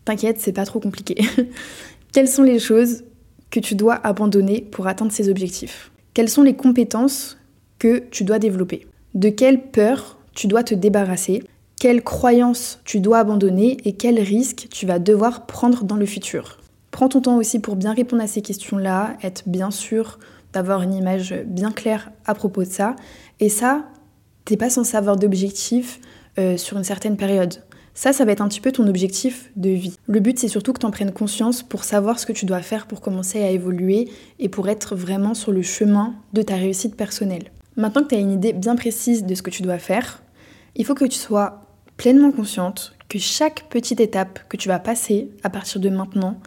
T'inquiète, 0.05 0.41
c'est 0.41 0.53
pas 0.53 0.67
trop 0.67 0.79
compliqué. 0.79 1.17
Quelles 2.13 2.29
sont 2.29 2.43
les 2.43 2.59
choses 2.59 3.03
que 3.51 3.59
tu 3.59 3.75
dois 3.75 3.95
abandonner 3.95 4.61
pour 4.71 4.87
atteindre 4.87 5.13
ces 5.13 5.29
objectifs? 5.29 5.91
Quelles 6.15 6.29
sont 6.29 6.43
les 6.43 6.55
compétences 6.55 7.39
que 7.79 7.99
tu 8.11 8.25
dois 8.25 8.39
développer? 8.39 8.87
De 9.15 9.31
quelle 9.31 9.63
peur 9.63 10.19
tu 10.35 10.47
dois 10.47 10.63
te 10.63 10.75
débarrasser, 10.75 11.43
quelles 11.81 12.03
croyances 12.03 12.81
tu 12.85 13.01
dois 13.01 13.19
abandonner 13.19 13.79
et 13.85 13.95
quels 13.95 14.21
risques 14.21 14.69
tu 14.71 14.87
vas 14.87 14.99
devoir 14.99 15.47
prendre 15.47 15.85
dans 15.85 15.97
le 15.97 16.07
futur? 16.07 16.59
Prends 16.91 17.09
ton 17.09 17.23
temps 17.23 17.37
aussi 17.37 17.59
pour 17.59 17.77
bien 17.77 17.95
répondre 17.95 18.23
à 18.23 18.27
ces 18.27 18.43
questions-là, 18.43 19.17
être 19.23 19.49
bien 19.49 19.71
sûr 19.71 20.19
d'avoir 20.53 20.83
une 20.83 20.95
image 20.95 21.35
bien 21.47 21.73
claire 21.73 22.11
à 22.27 22.35
propos 22.35 22.63
de 22.63 22.69
ça. 22.69 22.95
Et 23.41 23.49
ça, 23.49 23.87
t'es 24.45 24.57
pas 24.57 24.71
censé 24.71 24.97
avoir 24.97 25.17
d'objectif 25.17 26.01
euh, 26.39 26.57
sur 26.57 26.77
une 26.77 26.85
certaine 26.85 27.17
période. 27.17 27.63
Ça, 27.95 28.15
ça 28.15 28.25
va 28.25 28.33
être 28.33 28.41
un 28.41 28.49
petit 28.49 28.61
peu 28.61 28.73
ton 28.73 28.87
objectif 28.87 29.51
de 29.57 29.69
vie. 29.69 29.99
Le 30.07 30.21
but, 30.21 30.39
c'est 30.39 30.49
surtout 30.49 30.73
que 30.73 30.81
tu 30.81 30.87
en 30.87 30.91
prennes 30.91 31.13
conscience 31.13 31.63
pour 31.63 31.85
savoir 31.85 32.19
ce 32.19 32.25
que 32.25 32.33
tu 32.33 32.47
dois 32.47 32.63
faire 32.63 32.87
pour 32.87 33.03
commencer 33.03 33.43
à 33.43 33.51
évoluer 33.51 34.09
et 34.39 34.49
pour 34.49 34.69
être 34.71 34.97
vraiment 34.97 35.35
sur 35.35 35.53
le 35.53 35.61
chemin 35.61 36.15
de 36.33 36.41
ta 36.41 36.57
réussite 36.57 36.97
personnelle. 36.97 37.51
Maintenant 37.77 38.03
que 38.03 38.09
tu 38.09 38.15
as 38.15 38.19
une 38.19 38.33
idée 38.33 38.55
bien 38.55 38.77
précise 38.77 39.25
de 39.25 39.35
ce 39.35 39.43
que 39.43 39.51
tu 39.51 39.63
dois 39.63 39.79
faire, 39.79 40.23
il 40.75 40.87
faut 40.87 40.95
que 40.95 41.05
tu 41.05 41.19
sois 41.19 41.67
pleinement 41.99 42.33
consciente 42.33 42.95
que 43.09 43.19
chaque 43.19 43.69
petite 43.69 44.01
étape 44.01 44.41
que 44.49 44.57
tu 44.57 44.69
vas 44.69 44.79
passer 44.79 45.29
à 45.43 45.51
partir 45.51 45.81
de 45.81 45.91
maintenant, 45.91 46.41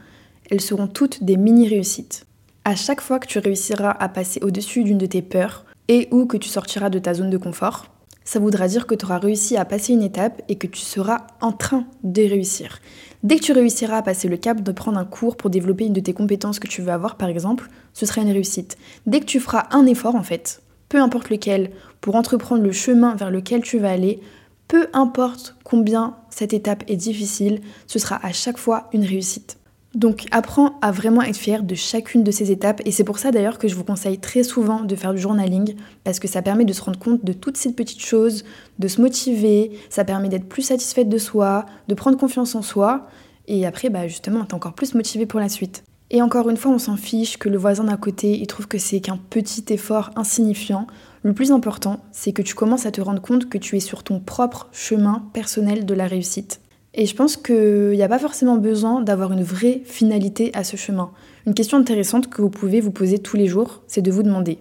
elles 0.49 0.61
seront 0.61 0.87
toutes 0.87 1.23
des 1.23 1.37
mini-réussites. 1.37 2.25
À 2.63 2.75
chaque 2.75 3.01
fois 3.01 3.19
que 3.19 3.27
tu 3.27 3.37
réussiras 3.37 3.91
à 3.91 4.09
passer 4.09 4.39
au-dessus 4.43 4.83
d'une 4.83 4.97
de 4.97 5.05
tes 5.05 5.21
peurs 5.21 5.65
et 5.87 6.07
ou 6.11 6.25
que 6.25 6.37
tu 6.37 6.49
sortiras 6.49 6.89
de 6.89 6.99
ta 6.99 7.13
zone 7.13 7.29
de 7.29 7.37
confort, 7.37 7.87
ça 8.23 8.39
voudra 8.39 8.67
dire 8.67 8.87
que 8.87 8.95
tu 8.95 9.05
auras 9.05 9.19
réussi 9.19 9.55
à 9.55 9.65
passer 9.65 9.93
une 9.93 10.01
étape 10.01 10.41
et 10.49 10.55
que 10.55 10.65
tu 10.65 10.81
seras 10.81 11.27
en 11.41 11.51
train 11.51 11.85
de 12.03 12.23
réussir. 12.23 12.79
Dès 13.23 13.37
que 13.37 13.43
tu 13.43 13.51
réussiras 13.51 13.97
à 13.97 14.01
passer 14.01 14.27
le 14.27 14.37
cap 14.37 14.61
de 14.61 14.71
prendre 14.71 14.97
un 14.97 15.05
cours 15.05 15.37
pour 15.37 15.51
développer 15.51 15.85
une 15.85 15.93
de 15.93 15.99
tes 15.99 16.13
compétences 16.13 16.59
que 16.59 16.67
tu 16.67 16.81
veux 16.81 16.91
avoir 16.91 17.17
par 17.17 17.29
exemple, 17.29 17.69
ce 17.93 18.05
sera 18.05 18.21
une 18.21 18.31
réussite. 18.31 18.77
Dès 19.05 19.19
que 19.19 19.25
tu 19.25 19.39
feras 19.39 19.67
un 19.71 19.85
effort 19.85 20.15
en 20.15 20.23
fait, 20.23 20.63
peu 20.89 20.99
importe 20.99 21.29
lequel, 21.29 21.71
pour 22.01 22.15
entreprendre 22.15 22.63
le 22.63 22.71
chemin 22.71 23.15
vers 23.15 23.31
lequel 23.31 23.61
tu 23.61 23.77
vas 23.77 23.91
aller, 23.91 24.21
peu 24.67 24.87
importe 24.93 25.55
combien 25.63 26.15
cette 26.31 26.53
étape 26.53 26.83
est 26.87 26.95
difficile, 26.95 27.61
ce 27.85 27.99
sera 27.99 28.19
à 28.25 28.31
chaque 28.31 28.57
fois 28.57 28.89
une 28.91 29.05
réussite. 29.05 29.57
Donc 29.95 30.25
apprends 30.31 30.77
à 30.81 30.91
vraiment 30.91 31.21
être 31.21 31.37
fier 31.37 31.63
de 31.63 31.73
chacune 31.73 32.21
de 32.23 32.31
ces 32.31 32.51
étapes 32.51 32.81
et 32.83 32.91
c'est 32.91 33.05
pour 33.05 33.17
ça 33.17 33.31
d'ailleurs 33.31 33.57
que 33.57 33.69
je 33.69 33.75
vous 33.75 33.85
conseille 33.85 34.19
très 34.19 34.43
souvent 34.43 34.81
de 34.81 34.93
faire 34.93 35.13
du 35.13 35.21
journaling 35.21 35.75
parce 36.03 36.19
que 36.19 36.27
ça 36.27 36.41
permet 36.41 36.65
de 36.65 36.73
se 36.73 36.81
rendre 36.81 36.99
compte 36.99 37.23
de 37.23 37.31
toutes 37.31 37.55
ces 37.55 37.71
petites 37.71 38.03
choses, 38.03 38.43
de 38.77 38.89
se 38.89 38.99
motiver, 38.99 39.71
ça 39.89 40.03
permet 40.03 40.27
d'être 40.27 40.49
plus 40.49 40.63
satisfaite 40.63 41.07
de 41.07 41.17
soi, 41.17 41.65
de 41.87 41.95
prendre 41.95 42.17
confiance 42.17 42.55
en 42.55 42.61
soi 42.61 43.07
et 43.47 43.65
après 43.65 43.89
bah 43.89 44.05
justement 44.09 44.43
t'es 44.43 44.53
encore 44.53 44.73
plus 44.73 44.95
motivé 44.95 45.25
pour 45.25 45.39
la 45.39 45.47
suite. 45.47 45.85
Et 46.11 46.21
encore 46.21 46.49
une 46.49 46.57
fois, 46.57 46.71
on 46.71 46.77
s'en 46.77 46.97
fiche 46.97 47.37
que 47.37 47.49
le 47.49 47.57
voisin 47.57 47.85
d'à 47.85 47.97
côté, 47.97 48.37
il 48.37 48.45
trouve 48.45 48.67
que 48.67 48.77
c'est 48.77 48.99
qu'un 48.99 49.17
petit 49.17 49.65
effort 49.69 50.11
insignifiant. 50.15 50.85
Le 51.23 51.33
plus 51.33 51.51
important, 51.51 51.99
c'est 52.11 52.31
que 52.31 52.43
tu 52.43 52.53
commences 52.53 52.85
à 52.85 52.91
te 52.91 53.01
rendre 53.01 53.23
compte 53.23 53.49
que 53.49 53.57
tu 53.57 53.75
es 53.75 53.79
sur 53.79 54.03
ton 54.03 54.19
propre 54.19 54.69
chemin 54.71 55.27
personnel 55.33 55.83
de 55.83 55.93
la 55.95 56.05
réussite. 56.05 56.61
Et 56.97 57.05
je 57.05 57.15
pense 57.15 57.35
qu'il 57.35 57.91
n'y 57.91 58.03
a 58.03 58.07
pas 58.07 58.19
forcément 58.19 58.55
besoin 58.55 59.01
d'avoir 59.01 59.33
une 59.33 59.43
vraie 59.43 59.81
finalité 59.83 60.49
à 60.53 60.63
ce 60.63 60.77
chemin. 60.77 61.11
Une 61.45 61.53
question 61.53 61.77
intéressante 61.77 62.29
que 62.29 62.41
vous 62.41 62.49
pouvez 62.49 62.79
vous 62.79 62.91
poser 62.91 63.19
tous 63.19 63.35
les 63.35 63.47
jours, 63.47 63.83
c'est 63.85 64.01
de 64.01 64.11
vous 64.11 64.23
demander 64.23 64.59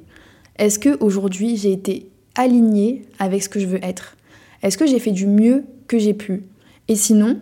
est-ce 0.57 0.79
que 0.79 0.97
aujourd'hui 1.03 1.57
j'ai 1.57 1.73
été 1.73 2.09
alignée 2.35 3.07
avec 3.19 3.43
ce 3.43 3.49
que 3.49 3.61
je 3.61 3.67
veux 3.67 3.85
être? 3.85 4.17
Est-ce 4.63 4.79
que 4.79 4.87
j'ai 4.87 4.99
fait 4.99 5.13
du 5.13 5.27
mieux 5.27 5.65
que 5.89 5.99
j'ai 5.99 6.15
pu? 6.15 6.45
Et 6.89 6.97
sinon, 6.97 7.41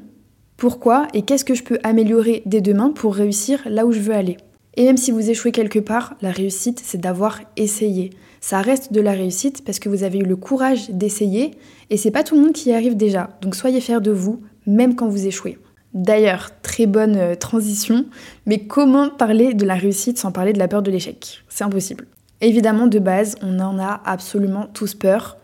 pourquoi 0.56 1.08
et 1.14 1.22
qu'est-ce 1.22 1.44
que 1.44 1.54
je 1.54 1.62
peux 1.62 1.78
améliorer 1.82 2.42
dès 2.46 2.60
demain 2.60 2.90
pour 2.90 3.14
réussir 3.14 3.60
là 3.66 3.86
où 3.86 3.92
je 3.92 4.00
veux 4.00 4.14
aller? 4.14 4.36
Et 4.74 4.84
même 4.84 4.96
si 4.96 5.10
vous 5.10 5.28
échouez 5.28 5.52
quelque 5.52 5.78
part, 5.78 6.14
la 6.22 6.30
réussite, 6.30 6.80
c'est 6.82 7.00
d'avoir 7.00 7.40
essayé. 7.56 8.10
Ça 8.40 8.60
reste 8.60 8.92
de 8.92 9.00
la 9.00 9.12
réussite 9.12 9.62
parce 9.64 9.78
que 9.78 9.88
vous 9.88 10.04
avez 10.04 10.18
eu 10.18 10.24
le 10.24 10.36
courage 10.36 10.90
d'essayer 10.90 11.52
et 11.90 11.96
c'est 11.96 12.10
pas 12.10 12.24
tout 12.24 12.34
le 12.34 12.42
monde 12.42 12.52
qui 12.52 12.70
y 12.70 12.72
arrive 12.72 12.96
déjà. 12.96 13.30
Donc 13.42 13.54
soyez 13.54 13.80
fiers 13.80 14.00
de 14.00 14.10
vous, 14.10 14.40
même 14.66 14.94
quand 14.94 15.08
vous 15.08 15.26
échouez. 15.26 15.58
D'ailleurs, 15.94 16.50
très 16.62 16.86
bonne 16.86 17.16
euh, 17.16 17.34
transition, 17.34 18.06
mais 18.46 18.66
comment 18.66 19.10
parler 19.10 19.52
de 19.52 19.66
la 19.66 19.74
réussite 19.74 20.18
sans 20.18 20.32
parler 20.32 20.52
de 20.52 20.58
la 20.58 20.68
peur 20.68 20.82
de 20.82 20.90
l'échec? 20.90 21.44
C'est 21.48 21.64
impossible. 21.64 22.06
Évidemment, 22.40 22.86
de 22.86 22.98
base, 22.98 23.36
on 23.42 23.60
en 23.60 23.78
a 23.78 24.00
absolument 24.04 24.66
tous 24.72 24.94
peur, 24.94 25.36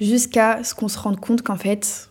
jusqu'à 0.00 0.64
ce 0.64 0.74
qu'on 0.74 0.88
se 0.88 0.98
rende 0.98 1.20
compte 1.20 1.42
qu'en 1.42 1.56
fait, 1.56 2.10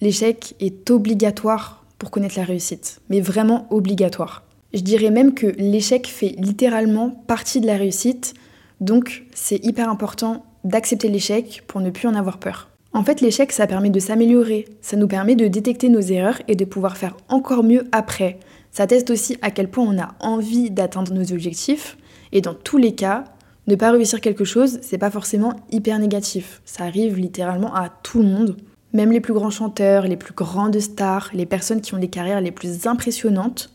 l'échec 0.00 0.54
est 0.60 0.90
obligatoire 0.90 1.84
pour 1.98 2.10
connaître 2.10 2.38
la 2.38 2.44
réussite, 2.44 3.00
mais 3.08 3.20
vraiment 3.20 3.66
obligatoire. 3.70 4.44
Je 4.72 4.80
dirais 4.80 5.10
même 5.10 5.34
que 5.34 5.46
l'échec 5.58 6.06
fait 6.06 6.34
littéralement 6.38 7.10
partie 7.10 7.60
de 7.60 7.66
la 7.66 7.76
réussite, 7.76 8.34
donc 8.80 9.24
c'est 9.34 9.62
hyper 9.64 9.88
important 9.88 10.44
d'accepter 10.64 11.08
l'échec 11.08 11.64
pour 11.66 11.80
ne 11.80 11.90
plus 11.90 12.06
en 12.06 12.14
avoir 12.14 12.38
peur. 12.38 12.67
En 12.92 13.04
fait, 13.04 13.20
l'échec, 13.20 13.52
ça 13.52 13.66
permet 13.66 13.90
de 13.90 14.00
s'améliorer, 14.00 14.66
ça 14.80 14.96
nous 14.96 15.08
permet 15.08 15.36
de 15.36 15.46
détecter 15.46 15.88
nos 15.88 16.00
erreurs 16.00 16.40
et 16.48 16.56
de 16.56 16.64
pouvoir 16.64 16.96
faire 16.96 17.16
encore 17.28 17.62
mieux 17.62 17.84
après. 17.92 18.38
Ça 18.70 18.86
teste 18.86 19.10
aussi 19.10 19.36
à 19.42 19.50
quel 19.50 19.70
point 19.70 19.84
on 19.84 20.00
a 20.00 20.14
envie 20.20 20.70
d'atteindre 20.70 21.12
nos 21.12 21.32
objectifs, 21.32 21.96
et 22.32 22.40
dans 22.40 22.54
tous 22.54 22.78
les 22.78 22.94
cas, 22.94 23.24
ne 23.66 23.74
pas 23.74 23.90
réussir 23.90 24.20
quelque 24.20 24.44
chose, 24.44 24.78
c'est 24.80 24.98
pas 24.98 25.10
forcément 25.10 25.54
hyper 25.70 25.98
négatif. 25.98 26.62
Ça 26.64 26.84
arrive 26.84 27.18
littéralement 27.18 27.74
à 27.74 27.90
tout 28.02 28.20
le 28.20 28.28
monde. 28.28 28.56
Même 28.94 29.12
les 29.12 29.20
plus 29.20 29.34
grands 29.34 29.50
chanteurs, 29.50 30.04
les 30.04 30.16
plus 30.16 30.32
grandes 30.32 30.78
stars, 30.80 31.30
les 31.34 31.44
personnes 31.44 31.82
qui 31.82 31.94
ont 31.94 31.98
les 31.98 32.08
carrières 32.08 32.40
les 32.40 32.50
plus 32.50 32.86
impressionnantes, 32.86 33.70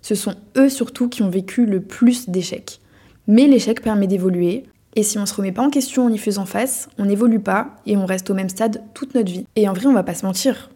ce 0.00 0.14
sont 0.14 0.34
eux 0.56 0.70
surtout 0.70 1.10
qui 1.10 1.22
ont 1.22 1.28
vécu 1.28 1.66
le 1.66 1.82
plus 1.82 2.30
d'échecs. 2.30 2.80
Mais 3.26 3.46
l'échec 3.46 3.82
permet 3.82 4.06
d'évoluer, 4.06 4.64
et 4.96 5.02
si 5.02 5.18
on 5.18 5.26
se 5.26 5.34
remet 5.34 5.52
pas 5.52 5.62
en 5.62 5.70
question 5.70 6.06
en 6.06 6.12
y 6.12 6.16
faisant 6.16 6.46
face, 6.46 6.88
on 6.98 7.04
n'évolue 7.04 7.38
pas 7.38 7.76
et 7.84 7.98
on 7.98 8.06
reste 8.06 8.30
au 8.30 8.34
même 8.34 8.48
stade 8.48 8.82
toute 8.94 9.14
notre 9.14 9.30
vie. 9.30 9.44
Et 9.54 9.68
en 9.68 9.74
vrai, 9.74 9.86
on 9.86 9.92
va 9.92 10.02
pas 10.02 10.14
se 10.14 10.24
mentir. 10.24 10.70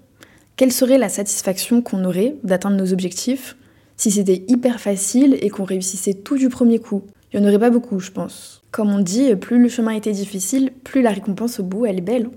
Quelle 0.56 0.72
serait 0.72 0.98
la 0.98 1.08
satisfaction 1.08 1.80
qu'on 1.80 2.04
aurait 2.04 2.36
d'atteindre 2.44 2.76
nos 2.76 2.92
objectifs 2.92 3.56
si 3.96 4.10
c'était 4.10 4.44
hyper 4.46 4.78
facile 4.78 5.38
et 5.40 5.48
qu'on 5.48 5.64
réussissait 5.64 6.12
tout 6.12 6.36
du 6.36 6.50
premier 6.50 6.78
coup? 6.78 7.02
Il 7.32 7.40
n'y 7.40 7.46
en 7.46 7.48
aurait 7.48 7.58
pas 7.58 7.70
beaucoup, 7.70 7.98
je 7.98 8.10
pense. 8.10 8.62
Comme 8.70 8.92
on 8.92 8.98
dit, 8.98 9.34
plus 9.36 9.60
le 9.60 9.68
chemin 9.70 9.92
était 9.92 10.12
difficile, 10.12 10.70
plus 10.84 11.00
la 11.00 11.10
récompense 11.10 11.58
au 11.58 11.62
bout, 11.62 11.86
elle 11.86 11.98
est 11.98 12.02
belle. 12.02 12.28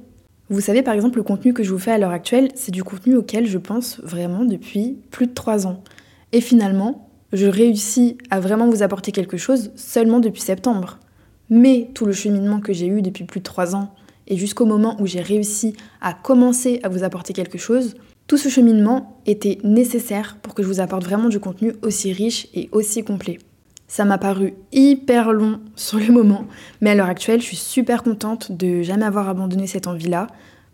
Vous 0.49 0.61
savez, 0.61 0.83
par 0.83 0.93
exemple, 0.93 1.17
le 1.17 1.23
contenu 1.23 1.51
que 1.51 1.63
je 1.63 1.71
vous 1.71 1.79
fais 1.79 1.91
à 1.91 1.97
l'heure 1.97 2.11
actuelle, 2.11 2.49
c'est 2.55 2.71
du 2.71 2.83
contenu 2.83 3.17
auquel 3.17 3.45
je 3.45 3.57
pense 3.57 3.99
vraiment 4.01 4.45
depuis 4.45 4.99
plus 5.11 5.27
de 5.27 5.33
trois 5.33 5.67
ans. 5.67 5.83
Et 6.31 6.39
finalement, 6.39 7.09
je 7.33 7.47
réussis 7.47 8.17
à 8.29 8.39
vraiment 8.39 8.69
vous 8.69 8.83
apporter 8.83 9.11
quelque 9.11 9.37
chose 9.37 9.71
seulement 9.75 10.19
depuis 10.19 10.41
septembre. 10.41 10.99
Mais 11.49 11.89
tout 11.93 12.05
le 12.05 12.13
cheminement 12.13 12.59
que 12.59 12.73
j'ai 12.73 12.87
eu 12.87 13.01
depuis 13.01 13.23
plus 13.23 13.39
de 13.39 13.45
trois 13.45 13.75
ans, 13.75 13.93
et 14.27 14.37
jusqu'au 14.37 14.65
moment 14.65 14.95
où 14.99 15.05
j'ai 15.05 15.21
réussi 15.21 15.75
à 16.01 16.13
commencer 16.13 16.79
à 16.83 16.89
vous 16.89 17.03
apporter 17.03 17.33
quelque 17.33 17.57
chose, 17.57 17.95
tout 18.27 18.37
ce 18.37 18.49
cheminement 18.49 19.19
était 19.25 19.57
nécessaire 19.63 20.37
pour 20.41 20.55
que 20.55 20.63
je 20.63 20.67
vous 20.67 20.79
apporte 20.79 21.03
vraiment 21.03 21.29
du 21.29 21.39
contenu 21.39 21.73
aussi 21.81 22.13
riche 22.13 22.47
et 22.53 22.69
aussi 22.71 23.03
complet. 23.03 23.39
Ça 23.87 24.05
m'a 24.05 24.17
paru 24.17 24.53
hyper 24.71 25.33
long 25.33 25.59
sur 25.75 25.99
le 25.99 26.11
moment, 26.11 26.45
mais 26.81 26.91
à 26.91 26.95
l'heure 26.95 27.09
actuelle, 27.09 27.41
je 27.41 27.47
suis 27.47 27.57
super 27.57 28.03
contente 28.03 28.51
de 28.51 28.81
jamais 28.81 29.05
avoir 29.05 29.27
abandonné 29.29 29.67
cette 29.67 29.87
envie-là, 29.87 30.27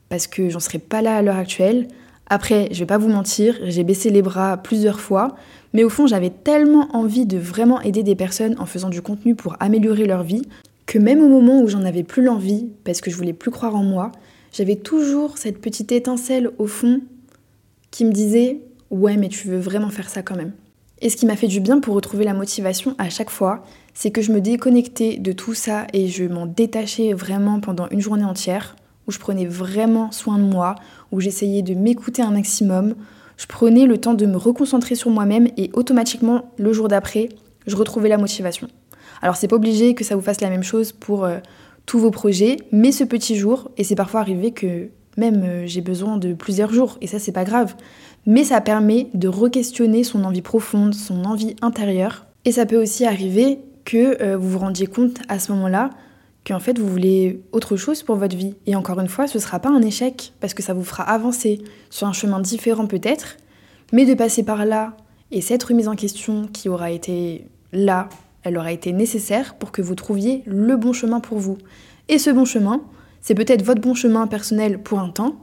parce 0.09 0.27
que 0.27 0.49
j'en 0.49 0.59
serais 0.59 0.79
pas 0.79 1.01
là 1.01 1.17
à 1.17 1.21
l'heure 1.21 1.37
actuelle. 1.37 1.87
Après, 2.29 2.69
je 2.71 2.79
vais 2.79 2.85
pas 2.85 2.99
vous 2.99 3.09
mentir, 3.09 3.55
j'ai 3.63 3.83
baissé 3.83 4.11
les 4.11 4.21
bras 4.21 4.57
plusieurs 4.57 4.99
fois, 4.99 5.35
mais 5.73 5.83
au 5.83 5.89
fond, 5.89 6.05
j'avais 6.05 6.29
tellement 6.29 6.87
envie 6.95 7.25
de 7.25 7.37
vraiment 7.37 7.81
aider 7.81 8.03
des 8.03 8.15
personnes 8.15 8.55
en 8.59 8.65
faisant 8.65 8.89
du 8.89 9.01
contenu 9.01 9.33
pour 9.33 9.55
améliorer 9.59 10.05
leur 10.05 10.23
vie, 10.23 10.43
que 10.85 10.99
même 10.99 11.21
au 11.21 11.27
moment 11.27 11.61
où 11.61 11.67
j'en 11.67 11.83
avais 11.83 12.03
plus 12.03 12.23
l'envie, 12.23 12.69
parce 12.83 13.01
que 13.01 13.09
je 13.09 13.15
voulais 13.15 13.33
plus 13.33 13.51
croire 13.51 13.75
en 13.75 13.83
moi, 13.83 14.11
j'avais 14.51 14.75
toujours 14.75 15.37
cette 15.37 15.59
petite 15.59 15.91
étincelle 15.91 16.51
au 16.57 16.67
fond 16.67 17.01
qui 17.91 18.05
me 18.05 18.11
disait 18.11 18.61
Ouais, 18.89 19.17
mais 19.17 19.29
tu 19.29 19.47
veux 19.47 19.59
vraiment 19.59 19.89
faire 19.89 20.09
ça 20.09 20.23
quand 20.23 20.35
même. 20.35 20.53
Et 21.01 21.09
ce 21.09 21.15
qui 21.15 21.27
m'a 21.27 21.35
fait 21.35 21.47
du 21.47 21.59
bien 21.59 21.79
pour 21.79 21.95
retrouver 21.95 22.25
la 22.25 22.33
motivation 22.33 22.95
à 22.97 23.09
chaque 23.09 23.29
fois, 23.29 23.63
c'est 23.93 24.11
que 24.11 24.21
je 24.21 24.31
me 24.31 24.41
déconnectais 24.41 25.17
de 25.17 25.31
tout 25.31 25.53
ça 25.53 25.85
et 25.93 26.07
je 26.07 26.25
m'en 26.25 26.45
détachais 26.45 27.13
vraiment 27.13 27.59
pendant 27.59 27.87
une 27.89 28.01
journée 28.01 28.25
entière, 28.25 28.75
où 29.07 29.11
je 29.11 29.19
prenais 29.19 29.45
vraiment 29.45 30.11
soin 30.11 30.37
de 30.37 30.43
moi, 30.43 30.75
où 31.11 31.19
j'essayais 31.19 31.61
de 31.61 31.73
m'écouter 31.73 32.21
un 32.21 32.31
maximum, 32.31 32.95
je 33.37 33.45
prenais 33.47 33.85
le 33.85 33.97
temps 33.97 34.13
de 34.13 34.25
me 34.25 34.37
reconcentrer 34.37 34.95
sur 34.95 35.09
moi-même 35.09 35.47
et 35.57 35.69
automatiquement, 35.73 36.51
le 36.57 36.73
jour 36.73 36.87
d'après, 36.87 37.29
je 37.67 37.75
retrouvais 37.75 38.09
la 38.09 38.17
motivation. 38.17 38.67
Alors 39.21 39.35
c'est 39.35 39.47
pas 39.47 39.55
obligé 39.55 39.95
que 39.95 40.03
ça 40.03 40.15
vous 40.15 40.21
fasse 40.21 40.41
la 40.41 40.49
même 40.49 40.63
chose 40.63 40.91
pour 40.91 41.25
euh, 41.25 41.37
tous 41.85 41.99
vos 41.99 42.11
projets, 42.11 42.57
mais 42.71 42.91
ce 42.91 43.03
petit 43.03 43.35
jour, 43.35 43.71
et 43.77 43.83
c'est 43.83 43.95
parfois 43.95 44.19
arrivé 44.21 44.51
que 44.51 44.89
même 45.17 45.43
euh, 45.43 45.63
j'ai 45.65 45.81
besoin 45.81 46.17
de 46.17 46.33
plusieurs 46.33 46.73
jours, 46.73 46.97
et 47.01 47.07
ça 47.07 47.19
c'est 47.19 47.31
pas 47.31 47.45
grave, 47.45 47.75
mais 48.25 48.43
ça 48.43 48.61
permet 48.61 49.07
de 49.13 49.27
re-questionner 49.27 50.03
son 50.03 50.23
envie 50.23 50.41
profonde, 50.41 50.93
son 50.93 51.25
envie 51.25 51.55
intérieure, 51.61 52.25
et 52.45 52.51
ça 52.51 52.65
peut 52.65 52.81
aussi 52.81 53.05
arriver 53.05 53.59
que 53.85 54.21
euh, 54.21 54.37
vous 54.37 54.49
vous 54.49 54.59
rendiez 54.59 54.87
compte 54.87 55.17
à 55.29 55.39
ce 55.39 55.51
moment-là 55.53 55.89
qu'en 56.49 56.59
fait 56.59 56.77
vous 56.77 56.87
voulez 56.87 57.41
autre 57.51 57.77
chose 57.77 58.03
pour 58.03 58.15
votre 58.15 58.35
vie. 58.35 58.55
Et 58.65 58.75
encore 58.75 58.99
une 58.99 59.07
fois, 59.07 59.27
ce 59.27 59.37
ne 59.37 59.41
sera 59.41 59.59
pas 59.59 59.69
un 59.69 59.81
échec, 59.81 60.33
parce 60.39 60.53
que 60.53 60.63
ça 60.63 60.73
vous 60.73 60.83
fera 60.83 61.03
avancer 61.03 61.61
sur 61.89 62.07
un 62.07 62.13
chemin 62.13 62.39
différent 62.39 62.87
peut-être, 62.87 63.37
mais 63.93 64.05
de 64.05 64.13
passer 64.13 64.43
par 64.43 64.65
là 64.65 64.97
et 65.31 65.41
cette 65.41 65.63
remise 65.63 65.87
en 65.87 65.95
question 65.95 66.47
qui 66.51 66.69
aura 66.69 66.89
été 66.91 67.47
là, 67.71 68.09
elle 68.43 68.57
aura 68.57 68.71
été 68.71 68.91
nécessaire 68.93 69.55
pour 69.55 69.71
que 69.71 69.81
vous 69.81 69.95
trouviez 69.95 70.43
le 70.47 70.75
bon 70.75 70.91
chemin 70.91 71.19
pour 71.19 71.37
vous. 71.37 71.57
Et 72.07 72.17
ce 72.17 72.31
bon 72.31 72.45
chemin, 72.45 72.81
c'est 73.21 73.35
peut-être 73.35 73.63
votre 73.63 73.81
bon 73.81 73.93
chemin 73.93 74.25
personnel 74.25 74.81
pour 74.81 74.99
un 74.99 75.09
temps, 75.09 75.35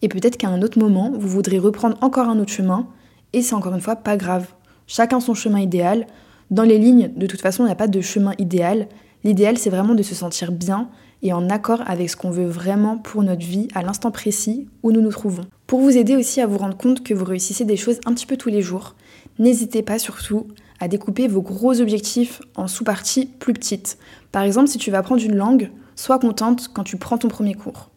et 0.00 0.08
peut-être 0.08 0.38
qu'à 0.38 0.48
un 0.48 0.62
autre 0.62 0.78
moment, 0.78 1.12
vous 1.14 1.28
voudrez 1.28 1.58
reprendre 1.58 1.98
encore 2.00 2.28
un 2.28 2.38
autre 2.38 2.52
chemin, 2.52 2.88
et 3.34 3.42
c'est 3.42 3.54
encore 3.54 3.74
une 3.74 3.80
fois 3.80 3.96
pas 3.96 4.16
grave. 4.16 4.46
Chacun 4.86 5.20
son 5.20 5.34
chemin 5.34 5.60
idéal. 5.60 6.06
Dans 6.50 6.62
les 6.62 6.78
lignes, 6.78 7.10
de 7.16 7.26
toute 7.26 7.40
façon, 7.40 7.64
il 7.64 7.66
n'y 7.66 7.72
a 7.72 7.76
pas 7.76 7.88
de 7.88 8.00
chemin 8.00 8.32
idéal. 8.38 8.88
L'idéal, 9.24 9.56
c'est 9.56 9.70
vraiment 9.70 9.94
de 9.94 10.02
se 10.02 10.14
sentir 10.14 10.52
bien 10.52 10.88
et 11.22 11.32
en 11.32 11.48
accord 11.48 11.82
avec 11.86 12.10
ce 12.10 12.16
qu'on 12.16 12.30
veut 12.30 12.46
vraiment 12.46 12.98
pour 12.98 13.22
notre 13.22 13.44
vie 13.44 13.68
à 13.74 13.82
l'instant 13.82 14.10
précis 14.10 14.68
où 14.82 14.92
nous 14.92 15.00
nous 15.00 15.10
trouvons. 15.10 15.46
Pour 15.66 15.80
vous 15.80 15.96
aider 15.96 16.14
aussi 16.14 16.42
à 16.42 16.46
vous 16.46 16.58
rendre 16.58 16.76
compte 16.76 17.02
que 17.02 17.14
vous 17.14 17.24
réussissez 17.24 17.64
des 17.64 17.78
choses 17.78 17.98
un 18.04 18.12
petit 18.12 18.26
peu 18.26 18.36
tous 18.36 18.50
les 18.50 18.60
jours, 18.60 18.94
n'hésitez 19.38 19.82
pas 19.82 19.98
surtout 19.98 20.46
à 20.78 20.88
découper 20.88 21.26
vos 21.26 21.40
gros 21.40 21.80
objectifs 21.80 22.42
en 22.54 22.68
sous-parties 22.68 23.26
plus 23.26 23.54
petites. 23.54 23.96
Par 24.30 24.42
exemple, 24.42 24.68
si 24.68 24.76
tu 24.76 24.90
vas 24.90 24.98
apprendre 24.98 25.24
une 25.24 25.36
langue, 25.36 25.70
sois 25.96 26.18
contente 26.18 26.68
quand 26.74 26.84
tu 26.84 26.98
prends 26.98 27.16
ton 27.16 27.28
premier 27.28 27.54
cours. 27.54 27.88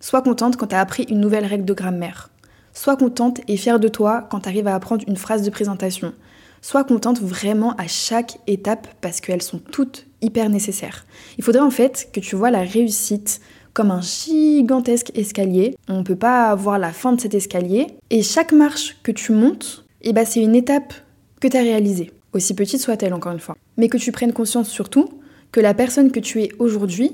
Sois 0.00 0.22
contente 0.22 0.56
quand 0.56 0.66
tu 0.66 0.74
as 0.74 0.80
appris 0.80 1.04
une 1.04 1.20
nouvelle 1.20 1.46
règle 1.46 1.64
de 1.64 1.74
grammaire. 1.74 2.30
Sois 2.72 2.96
contente 2.96 3.40
et 3.46 3.56
fière 3.56 3.78
de 3.78 3.86
toi 3.86 4.26
quand 4.28 4.40
tu 4.40 4.48
arrives 4.48 4.66
à 4.66 4.74
apprendre 4.74 5.04
une 5.06 5.16
phrase 5.16 5.42
de 5.42 5.50
présentation. 5.50 6.12
Sois 6.60 6.82
contente 6.82 7.20
vraiment 7.20 7.76
à 7.76 7.86
chaque 7.86 8.38
étape 8.48 8.88
parce 9.00 9.20
qu'elles 9.20 9.42
sont 9.42 9.58
toutes 9.58 10.06
hyper 10.24 10.48
nécessaires. 10.48 11.06
Il 11.38 11.44
faudrait 11.44 11.62
en 11.62 11.70
fait 11.70 12.08
que 12.12 12.20
tu 12.20 12.36
vois 12.36 12.50
la 12.50 12.62
réussite 12.62 13.40
comme 13.72 13.90
un 13.90 14.00
gigantesque 14.00 15.10
escalier. 15.14 15.76
On 15.88 15.98
ne 15.98 16.02
peut 16.02 16.16
pas 16.16 16.54
voir 16.54 16.78
la 16.78 16.92
fin 16.92 17.12
de 17.12 17.20
cet 17.20 17.34
escalier. 17.34 17.88
Et 18.10 18.22
chaque 18.22 18.52
marche 18.52 18.96
que 19.02 19.12
tu 19.12 19.32
montes, 19.32 19.84
eh 20.02 20.12
ben 20.12 20.24
c'est 20.24 20.40
une 20.42 20.54
étape 20.54 20.94
que 21.40 21.48
tu 21.48 21.56
as 21.56 21.62
réalisée. 21.62 22.12
Aussi 22.32 22.54
petite 22.54 22.80
soit-elle 22.80 23.14
encore 23.14 23.32
une 23.32 23.40
fois. 23.40 23.56
Mais 23.76 23.88
que 23.88 23.96
tu 23.96 24.12
prennes 24.12 24.32
conscience 24.32 24.68
surtout 24.68 25.08
que 25.52 25.60
la 25.60 25.74
personne 25.74 26.10
que 26.10 26.20
tu 26.20 26.42
es 26.42 26.50
aujourd'hui, 26.58 27.12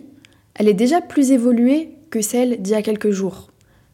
elle 0.55 0.69
est 0.69 0.75
déjà 0.75 1.01
plus 1.01 1.31
évoluée 1.31 1.91
que 2.11 2.21
celle 2.21 2.61
d'il 2.61 2.73
y 2.73 2.77
a 2.77 2.83
quelques 2.83 3.11
jours. 3.11 3.51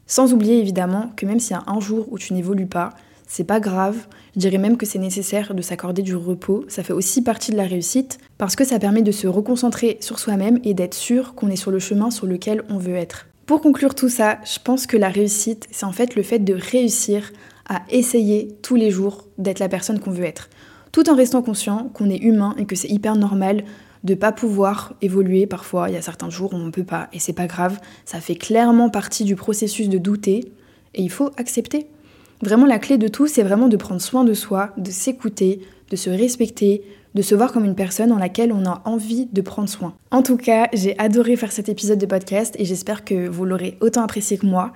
Sans 0.07 0.33
oublier 0.33 0.59
évidemment 0.59 1.11
que 1.17 1.27
même 1.27 1.41
s'il 1.41 1.57
y 1.57 1.59
a 1.59 1.65
un 1.67 1.81
jour 1.81 2.07
où 2.11 2.19
tu 2.19 2.33
n'évolues 2.33 2.67
pas, 2.67 2.91
c'est 3.27 3.45
pas 3.45 3.61
grave, 3.61 4.07
je 4.35 4.41
dirais 4.41 4.59
même 4.59 4.77
que 4.77 4.87
c'est 4.87 4.99
nécessaire 4.99 5.55
de 5.55 5.63
s'accorder 5.63 6.03
du 6.03 6.15
repos, 6.15 6.65
ça 6.69 6.83
fait 6.83 6.93
aussi 6.93 7.23
partie 7.23 7.51
de 7.51 7.57
la 7.57 7.67
réussite, 7.67 8.19
parce 8.39 8.57
que 8.57 8.65
ça 8.65 8.79
permet 8.79 9.03
de 9.03 9.13
se 9.13 9.27
reconcentrer 9.27 9.99
sur 10.01 10.19
soi-même 10.19 10.61
et 10.65 10.75
d'être 10.75 10.95
sûr 10.95 11.35
qu'on 11.35 11.51
est 11.51 11.57
sur 11.57 11.71
le 11.71 11.79
chemin 11.79 12.11
sur 12.11 12.27
lequel 12.27 12.63
on 12.69 12.79
veut 12.79 12.95
être. 12.95 13.27
Pour 13.47 13.61
conclure 13.61 13.95
tout 13.95 14.09
ça, 14.09 14.39
je 14.45 14.59
pense 14.63 14.87
que 14.87 14.97
la 14.97 15.09
réussite, 15.09 15.67
c'est 15.71 15.87
en 15.87 15.93
fait 15.93 16.17
le 16.17 16.23
fait 16.23 16.41
de 16.41 16.55
réussir 16.55 17.33
à 17.69 17.83
essayer 17.91 18.49
tous 18.63 18.77
les 18.77 18.91
jours 18.91 19.27
d'être 19.39 19.59
la 19.59 19.69
personne 19.69 20.01
qu'on 20.01 20.11
veut 20.11 20.25
être, 20.25 20.49
tout 20.93 21.09
en 21.11 21.17
restant 21.17 21.43
conscient 21.43 21.91
qu'on 21.95 22.11
est 22.11 22.23
humain 22.23 22.55
et 22.59 22.65
que 22.65 22.77
c'est 22.77 22.89
hyper 22.89 23.17
normal 23.17 23.65
de 24.05 24.15
pas 24.15 24.33
pouvoir 24.33 24.95
évoluer. 25.03 25.47
Parfois, 25.47 25.89
il 25.89 25.95
y 25.95 25.99
a 25.99 26.03
certains 26.03 26.31
jours 26.31 26.55
où 26.55 26.57
on 26.57 26.67
ne 26.67 26.71
peut 26.71 26.85
pas 26.85 27.09
et 27.13 27.19
c'est 27.19 27.33
pas 27.33 27.47
grave, 27.47 27.79
ça 28.05 28.21
fait 28.21 28.37
clairement 28.37 28.89
partie 28.89 29.25
du 29.25 29.37
processus 29.37 29.89
de 29.89 29.99
douter 29.99 30.53
et 30.95 31.03
il 31.03 31.11
faut 31.11 31.31
accepter. 31.37 31.89
Vraiment, 32.43 32.67
la 32.67 32.79
clé 32.79 32.99
de 32.99 33.09
tout, 33.09 33.27
c'est 33.27 33.43
vraiment 33.43 33.69
de 33.69 33.77
prendre 33.77 34.01
soin 34.01 34.25
de 34.25 34.35
soi, 34.35 34.73
de 34.77 34.91
s'écouter, 34.91 35.61
de 35.91 35.97
se 35.97 36.11
respecter, 36.11 36.83
de 37.15 37.23
se 37.23 37.35
voir 37.35 37.53
comme 37.53 37.65
une 37.65 37.75
personne 37.75 38.13
en 38.13 38.19
laquelle 38.19 38.53
on 38.53 38.67
a 38.67 38.83
envie 38.85 39.27
de 39.33 39.41
prendre 39.41 39.69
soin. 39.69 39.95
En 40.11 40.23
tout 40.23 40.37
cas, 40.37 40.69
j'ai 40.73 40.99
adoré 40.99 41.37
faire 41.37 41.53
cet 41.53 41.69
épisode 41.69 41.99
de 41.99 42.07
podcast 42.07 42.55
et 42.59 42.65
j'espère 42.65 43.05
que 43.05 43.27
vous 43.29 43.45
l'aurez 43.45 43.79
autant 43.81 44.03
apprécié 44.03 44.37
que 44.37 44.47
moi. 44.47 44.73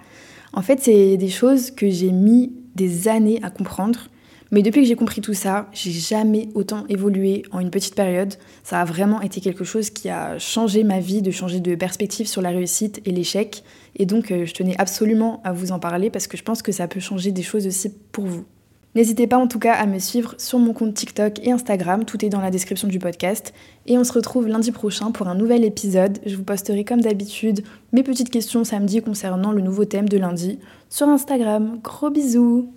En 0.52 0.62
fait, 0.62 0.80
c'est 0.80 1.16
des 1.16 1.28
choses 1.28 1.70
que 1.70 1.90
j'ai 1.90 2.12
mis 2.12 2.52
des 2.74 3.08
années 3.08 3.40
à 3.42 3.50
comprendre 3.50 4.08
mais 4.50 4.62
depuis 4.62 4.82
que 4.82 4.88
j'ai 4.88 4.96
compris 4.96 5.20
tout 5.20 5.34
ça, 5.34 5.68
j'ai 5.72 5.92
jamais 5.92 6.48
autant 6.54 6.84
évolué 6.88 7.44
en 7.52 7.60
une 7.60 7.70
petite 7.70 7.94
période. 7.94 8.34
Ça 8.64 8.80
a 8.80 8.84
vraiment 8.84 9.20
été 9.20 9.40
quelque 9.40 9.62
chose 9.62 9.90
qui 9.90 10.08
a 10.08 10.38
changé 10.38 10.82
ma 10.82 10.98
vie, 10.98 11.22
de 11.22 11.30
changer 11.30 11.60
de 11.60 11.76
perspective 11.76 12.26
sur 12.26 12.42
la 12.42 12.50
réussite 12.50 13.00
et 13.04 13.12
l'échec. 13.12 13.62
Et 13.96 14.07
donc, 14.07 14.31
euh, 14.31 14.46
je 14.46 14.55
tenais 14.55 14.74
absolument 14.79 15.40
à 15.44 15.53
vous 15.53 15.72
en 15.72 15.79
parler 15.79 16.11
parce 16.11 16.26
que 16.26 16.37
je 16.37 16.42
pense 16.42 16.62
que 16.62 16.72
ça 16.72 16.88
peut 16.88 17.00
changer 17.00 17.33
des 17.33 17.42
choses 17.42 17.66
aussi 17.66 17.92
pour 18.12 18.26
vous. 18.26 18.44
N'hésitez 18.96 19.29
pas 19.29 19.37
en 19.37 19.46
tout 19.46 19.61
cas 19.61 19.74
à 19.74 19.87
me 19.87 20.00
suivre 20.00 20.35
sur 20.38 20.59
mon 20.59 20.72
compte 20.72 20.94
TikTok 20.94 21.38
et 21.44 21.53
Instagram, 21.53 22.05
tout 22.05 22.24
est 22.24 22.29
dans 22.29 22.40
la 22.40 22.50
description 22.50 22.88
du 22.88 22.98
podcast. 22.98 23.55
Et 23.87 23.96
on 23.96 24.03
se 24.03 24.12
retrouve 24.12 24.48
lundi 24.48 24.72
prochain 24.72 25.12
pour 25.12 25.29
un 25.29 25.37
nouvel 25.37 25.64
épisode. 25.64 26.18
Je 26.26 26.35
vous 26.35 26.42
posterai 26.42 26.85
comme 26.85 27.00
d'habitude 27.00 27.62
mes 27.92 28.03
petites 28.03 28.31
questions 28.31 28.64
samedi 28.64 29.00
concernant 29.00 29.53
le 29.53 29.61
nouveau 29.61 29.85
thème 29.85 30.09
de 30.09 30.18
lundi 30.18 30.59
sur 30.88 31.09
Instagram. 31.09 31.79
Gros 31.85 32.11
bisous 32.11 32.68